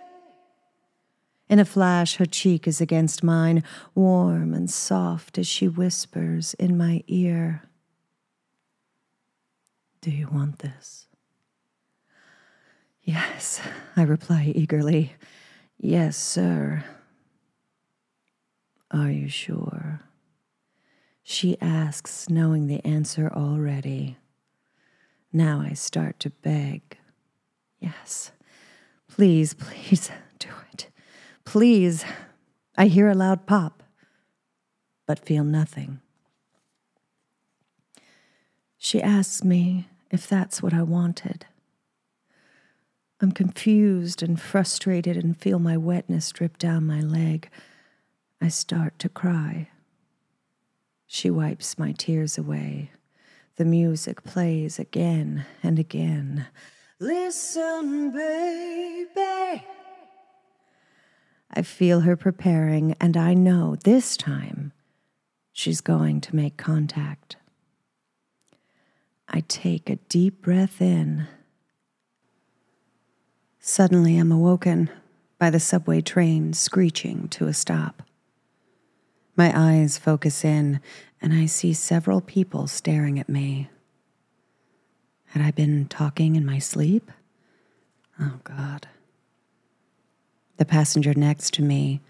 In 1.48 1.60
a 1.60 1.64
flash, 1.64 2.16
her 2.16 2.26
cheek 2.26 2.66
is 2.66 2.80
against 2.80 3.22
mine, 3.22 3.62
warm 3.94 4.52
and 4.52 4.68
soft 4.68 5.38
as 5.38 5.46
she 5.46 5.68
whispers 5.68 6.54
in 6.54 6.76
my 6.76 7.04
ear. 7.06 7.62
Do 10.00 10.10
you 10.10 10.28
want 10.28 10.60
this? 10.60 11.06
Yes, 13.02 13.60
I 13.96 14.02
reply 14.02 14.52
eagerly. 14.54 15.14
Yes, 15.78 16.16
sir. 16.16 16.84
Are 18.90 19.10
you 19.10 19.28
sure? 19.28 20.00
She 21.22 21.60
asks, 21.60 22.28
knowing 22.28 22.66
the 22.66 22.84
answer 22.84 23.30
already. 23.34 24.16
Now 25.32 25.60
I 25.60 25.74
start 25.74 26.18
to 26.20 26.30
beg. 26.30 26.98
Yes, 27.78 28.32
please, 29.08 29.54
please 29.54 30.10
do 30.38 30.48
it. 30.72 30.88
Please. 31.44 32.04
I 32.76 32.86
hear 32.86 33.08
a 33.08 33.14
loud 33.14 33.46
pop, 33.46 33.82
but 35.06 35.18
feel 35.18 35.44
nothing. 35.44 36.00
She 38.82 39.02
asks 39.02 39.44
me 39.44 39.88
if 40.10 40.26
that's 40.26 40.62
what 40.62 40.72
I 40.72 40.82
wanted. 40.82 41.44
I'm 43.20 43.30
confused 43.30 44.22
and 44.22 44.40
frustrated 44.40 45.18
and 45.18 45.36
feel 45.36 45.58
my 45.58 45.76
wetness 45.76 46.32
drip 46.32 46.56
down 46.56 46.86
my 46.86 47.02
leg. 47.02 47.50
I 48.40 48.48
start 48.48 48.98
to 49.00 49.10
cry. 49.10 49.68
She 51.06 51.28
wipes 51.28 51.78
my 51.78 51.92
tears 51.92 52.38
away. 52.38 52.90
The 53.56 53.66
music 53.66 54.24
plays 54.24 54.78
again 54.78 55.44
and 55.62 55.78
again. 55.78 56.46
Listen, 56.98 58.12
baby. 58.12 59.62
I 61.50 61.60
feel 61.62 62.00
her 62.00 62.16
preparing, 62.16 62.96
and 62.98 63.18
I 63.18 63.34
know 63.34 63.76
this 63.76 64.16
time 64.16 64.72
she's 65.52 65.82
going 65.82 66.22
to 66.22 66.34
make 66.34 66.56
contact. 66.56 67.36
I 69.30 69.40
take 69.40 69.88
a 69.88 69.96
deep 69.96 70.42
breath 70.42 70.82
in 70.82 71.28
Suddenly, 73.62 74.16
I'm 74.16 74.32
awoken 74.32 74.90
by 75.38 75.50
the 75.50 75.60
subway 75.60 76.00
train 76.00 76.54
screeching 76.54 77.28
to 77.28 77.46
a 77.46 77.52
stop. 77.52 78.02
My 79.36 79.52
eyes 79.54 79.98
focus 79.98 80.44
in, 80.44 80.80
and 81.20 81.34
I 81.34 81.44
see 81.44 81.74
several 81.74 82.22
people 82.22 82.66
staring 82.66 83.18
at 83.20 83.28
me. 83.28 83.68
Had 85.26 85.42
I 85.42 85.50
been 85.50 85.86
talking 85.86 86.36
in 86.36 86.46
my 86.46 86.58
sleep? 86.58 87.12
Oh, 88.18 88.40
God. 88.44 88.88
The 90.56 90.64
passenger 90.64 91.12
next 91.14 91.52
to 91.54 91.62
me, 91.62 92.00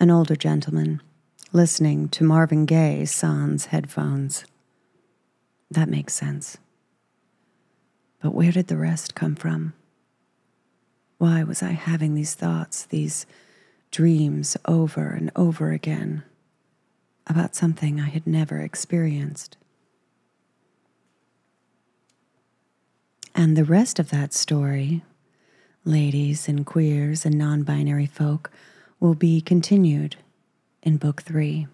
an 0.00 0.10
older 0.10 0.34
gentleman, 0.34 1.02
listening 1.52 2.08
to 2.08 2.24
Marvin 2.24 2.64
Gaye 2.64 3.04
sans 3.04 3.66
headphones. 3.66 4.44
That 5.70 5.88
makes 5.88 6.14
sense. 6.14 6.58
But 8.22 8.34
where 8.34 8.52
did 8.52 8.66
the 8.66 8.76
rest 8.76 9.14
come 9.14 9.34
from? 9.36 9.72
Why 11.18 11.42
was 11.42 11.62
I 11.62 11.72
having 11.72 12.14
these 12.14 12.34
thoughts, 12.34 12.84
these 12.86 13.26
dreams 13.90 14.56
over 14.66 15.08
and 15.10 15.30
over 15.36 15.70
again 15.72 16.22
about 17.26 17.54
something 17.54 18.00
I 18.00 18.08
had 18.08 18.26
never 18.26 18.60
experienced? 18.60 19.56
And 23.34 23.56
the 23.56 23.64
rest 23.64 23.98
of 23.98 24.10
that 24.10 24.32
story, 24.34 25.02
ladies 25.84 26.48
and 26.48 26.66
queers 26.66 27.24
and 27.24 27.38
non 27.38 27.62
binary 27.62 28.06
folk, 28.06 28.50
will 28.98 29.14
be 29.14 29.40
continued 29.40 30.16
in 30.82 30.96
Book 30.96 31.22
Three. 31.22 31.66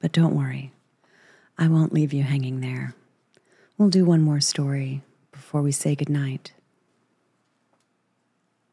But 0.00 0.12
don't 0.12 0.34
worry, 0.34 0.72
I 1.58 1.68
won't 1.68 1.92
leave 1.92 2.12
you 2.12 2.22
hanging 2.22 2.60
there. 2.60 2.94
We'll 3.78 3.88
do 3.88 4.04
one 4.04 4.22
more 4.22 4.40
story 4.40 5.02
before 5.32 5.62
we 5.62 5.72
say 5.72 5.94
goodnight. 5.94 6.52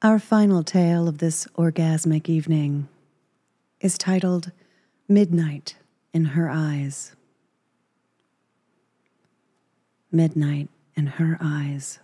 Our 0.02 0.20
final 0.20 0.64
tale 0.64 1.08
of 1.08 1.20
this 1.20 1.48
orgasmic 1.58 2.28
evening 2.28 2.90
is 3.80 3.98
titled 3.98 4.52
Midnight 5.08 5.78
in 6.14 6.26
Her 6.26 6.50
Eyes. 6.50 7.16
Midnight 10.12 10.70
in 10.96 11.08
her 11.08 11.38
eyes, 11.42 12.00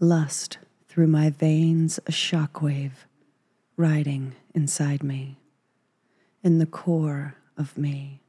lust 0.00 0.58
through 0.88 1.08
my 1.08 1.28
veins 1.28 1.98
a 2.06 2.12
shockwave, 2.12 3.04
riding 3.76 4.34
inside 4.54 5.02
me, 5.02 5.38
in 6.42 6.58
the 6.58 6.66
core 6.66 7.34
of 7.56 7.76
me, 7.76 8.20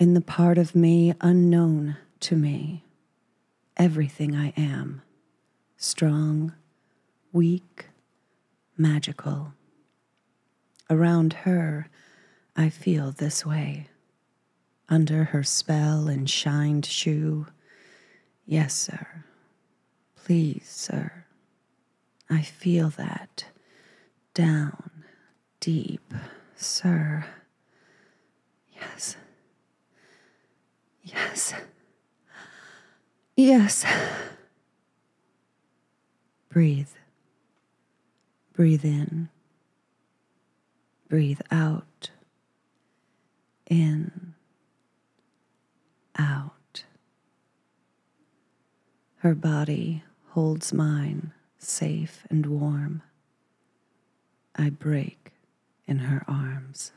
in 0.00 0.14
the 0.14 0.20
part 0.22 0.56
of 0.56 0.74
me 0.74 1.12
unknown 1.20 1.94
to 2.18 2.34
me 2.34 2.82
everything 3.76 4.34
I 4.34 4.48
am 4.56 5.02
strong, 5.76 6.52
weak, 7.32 7.86
magical. 8.76 9.54
Around 10.90 11.32
her, 11.44 11.88
I 12.54 12.68
feel 12.68 13.12
this 13.12 13.46
way. 13.46 13.88
Under 14.90 15.24
her 15.24 15.42
spell 15.42 16.08
and 16.08 16.28
shined 16.28 16.84
shoe. 16.84 17.46
Yes, 18.44 18.74
sir. 18.74 19.24
Please, 20.16 20.68
sir. 20.68 21.24
I 22.28 22.42
feel 22.42 22.90
that. 22.90 23.46
Down, 24.34 25.04
deep, 25.60 26.12
sir. 26.56 27.24
Yes. 28.74 29.16
Yes. 31.12 31.54
Yes. 33.36 33.84
Breathe. 36.48 36.88
Breathe 38.52 38.84
in. 38.84 39.28
Breathe 41.08 41.40
out. 41.50 42.10
In. 43.68 44.34
Out. 46.18 46.84
Her 49.18 49.34
body 49.34 50.02
holds 50.30 50.72
mine 50.72 51.32
safe 51.58 52.26
and 52.30 52.46
warm. 52.46 53.02
I 54.54 54.70
break 54.70 55.32
in 55.86 55.98
her 56.00 56.24
arms. 56.28 56.92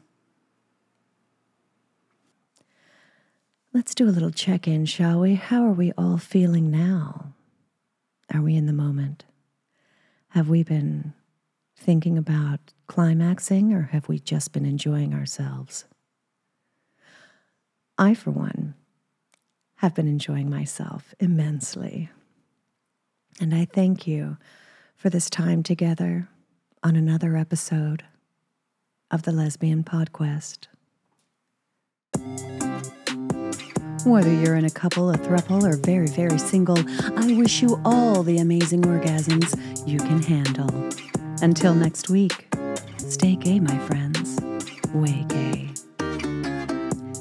Let's 3.76 3.96
do 3.96 4.08
a 4.08 4.12
little 4.12 4.30
check 4.30 4.68
in, 4.68 4.86
shall 4.86 5.22
we? 5.22 5.34
How 5.34 5.66
are 5.66 5.72
we 5.72 5.92
all 5.98 6.20
feeling 6.20 6.70
now? 6.70 7.34
Are 8.32 8.42
we 8.42 8.56
in 8.56 8.68
the 8.68 8.72
moment? 8.72 9.26
Have 10.30 10.48
we 10.48 10.62
been 10.62 11.14
thinking 11.76 12.16
about 12.16 12.60
climaxing 12.86 13.74
or 13.74 13.90
have 13.92 14.08
we 14.08 14.20
just 14.20 14.52
been 14.52 14.66
enjoying 14.66 15.16
ourselves? 15.16 15.86
I, 17.98 18.14
for 18.14 18.30
one, 18.30 18.76
have 19.78 19.96
been 19.96 20.08
enjoying 20.08 20.52
myself 20.52 21.16
immensely. 21.20 22.12
And 23.42 23.56
I 23.56 23.66
thank 23.66 24.06
you 24.06 24.38
for 24.96 25.10
this 25.10 25.32
time 25.32 25.64
together 25.64 26.30
on 26.84 26.96
another 26.96 27.36
episode 27.36 28.04
of 29.10 29.24
the 29.24 29.32
Lesbian 29.32 29.84
Podquest. 29.84 30.68
Whether 34.06 34.34
you're 34.34 34.56
in 34.56 34.66
a 34.66 34.70
couple, 34.70 35.10
a 35.12 35.18
thruple, 35.18 35.64
or 35.64 35.78
very, 35.78 36.08
very 36.08 36.38
single, 36.38 36.78
I 37.18 37.34
wish 37.34 37.62
you 37.62 37.80
all 37.86 38.22
the 38.22 38.38
amazing 38.40 38.82
orgasms 38.82 39.88
you 39.88 39.98
can 39.98 40.22
handle. 40.22 40.70
Until 41.42 41.74
next 41.74 42.10
week, 42.10 42.54
stay 42.98 43.36
gay, 43.38 43.60
my 43.62 43.78
friends. 43.80 44.40
Way 44.94 45.26
gay. 45.30 45.73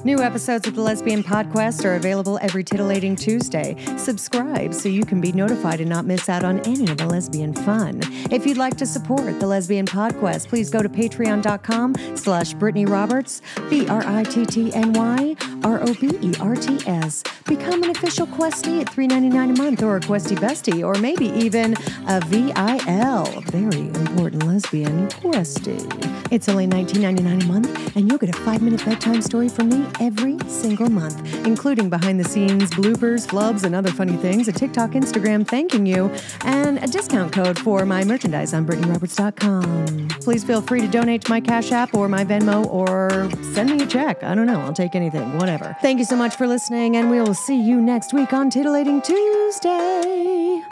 New 0.05 0.19
episodes 0.19 0.67
of 0.67 0.75
the 0.75 0.81
Lesbian 0.81 1.23
Podquest 1.23 1.85
are 1.85 1.95
available 1.95 2.37
every 2.41 2.61
titillating 2.61 3.15
Tuesday. 3.15 3.77
Subscribe 3.95 4.73
so 4.73 4.89
you 4.89 5.05
can 5.05 5.21
be 5.21 5.31
notified 5.31 5.79
and 5.79 5.89
not 5.89 6.03
miss 6.05 6.27
out 6.27 6.43
on 6.43 6.59
any 6.61 6.91
of 6.91 6.97
the 6.97 7.05
lesbian 7.05 7.53
fun. 7.53 8.01
If 8.29 8.45
you'd 8.45 8.57
like 8.57 8.75
to 8.77 8.85
support 8.85 9.39
the 9.39 9.47
Lesbian 9.47 9.85
Podquest, 9.85 10.49
please 10.49 10.69
go 10.69 10.81
to 10.81 10.89
patreon.com 10.89 11.95
slash 12.17 12.53
Brittny 12.55 12.85
Roberts, 12.85 13.41
B-R-I-T-T-N-Y, 13.69 15.35
R-O-B-E-R-T-S. 15.63 17.23
Become 17.45 17.83
an 17.83 17.89
official 17.91 18.27
Questie 18.27 18.81
at 18.81 18.87
$3.99 18.87 19.57
a 19.57 19.61
month 19.61 19.83
or 19.83 19.95
a 19.95 20.01
Questie 20.01 20.35
Bestie 20.35 20.85
or 20.85 20.99
maybe 20.99 21.27
even 21.27 21.75
a 22.09 22.19
VIL, 22.25 23.41
very 23.51 23.87
important 23.87 24.43
lesbian 24.43 25.07
Questie. 25.07 25.87
It's 26.29 26.49
only 26.49 26.67
$19.99 26.67 27.43
a 27.43 27.47
month 27.47 27.95
and 27.95 28.09
you'll 28.09 28.17
get 28.17 28.35
a 28.35 28.39
five-minute 28.39 28.83
bedtime 28.83 29.21
story 29.21 29.47
from 29.47 29.69
me 29.69 29.85
every 29.99 30.37
single 30.47 30.89
month, 30.89 31.45
including 31.45 31.89
behind 31.89 32.19
the 32.19 32.23
scenes 32.23 32.69
bloopers, 32.71 33.27
flubs, 33.27 33.63
and 33.63 33.75
other 33.75 33.91
funny 33.91 34.17
things, 34.17 34.47
a 34.47 34.51
TikTok, 34.51 34.91
Instagram 34.91 35.47
thanking 35.47 35.85
you, 35.85 36.11
and 36.45 36.77
a 36.83 36.87
discount 36.87 37.31
code 37.31 37.57
for 37.57 37.85
my 37.85 38.03
merchandise 38.03 38.53
on 38.53 38.65
BrittnyRoberts.com. 38.65 40.07
Please 40.21 40.43
feel 40.43 40.61
free 40.61 40.81
to 40.81 40.87
donate 40.87 41.21
to 41.23 41.29
my 41.29 41.39
Cash 41.39 41.71
App 41.71 41.93
or 41.93 42.07
my 42.07 42.25
Venmo 42.25 42.65
or 42.67 43.29
send 43.53 43.69
me 43.69 43.83
a 43.83 43.87
check. 43.87 44.23
I 44.23 44.35
don't 44.35 44.47
know. 44.47 44.59
I'll 44.61 44.73
take 44.73 44.95
anything, 44.95 45.37
whatever. 45.37 45.75
Thank 45.81 45.99
you 45.99 46.05
so 46.05 46.15
much 46.15 46.35
for 46.35 46.47
listening, 46.47 46.95
and 46.95 47.09
we 47.09 47.19
will 47.19 47.33
see 47.33 47.59
you 47.59 47.81
next 47.81 48.13
week 48.13 48.33
on 48.33 48.49
Titillating 48.49 49.01
Tuesday. 49.01 50.63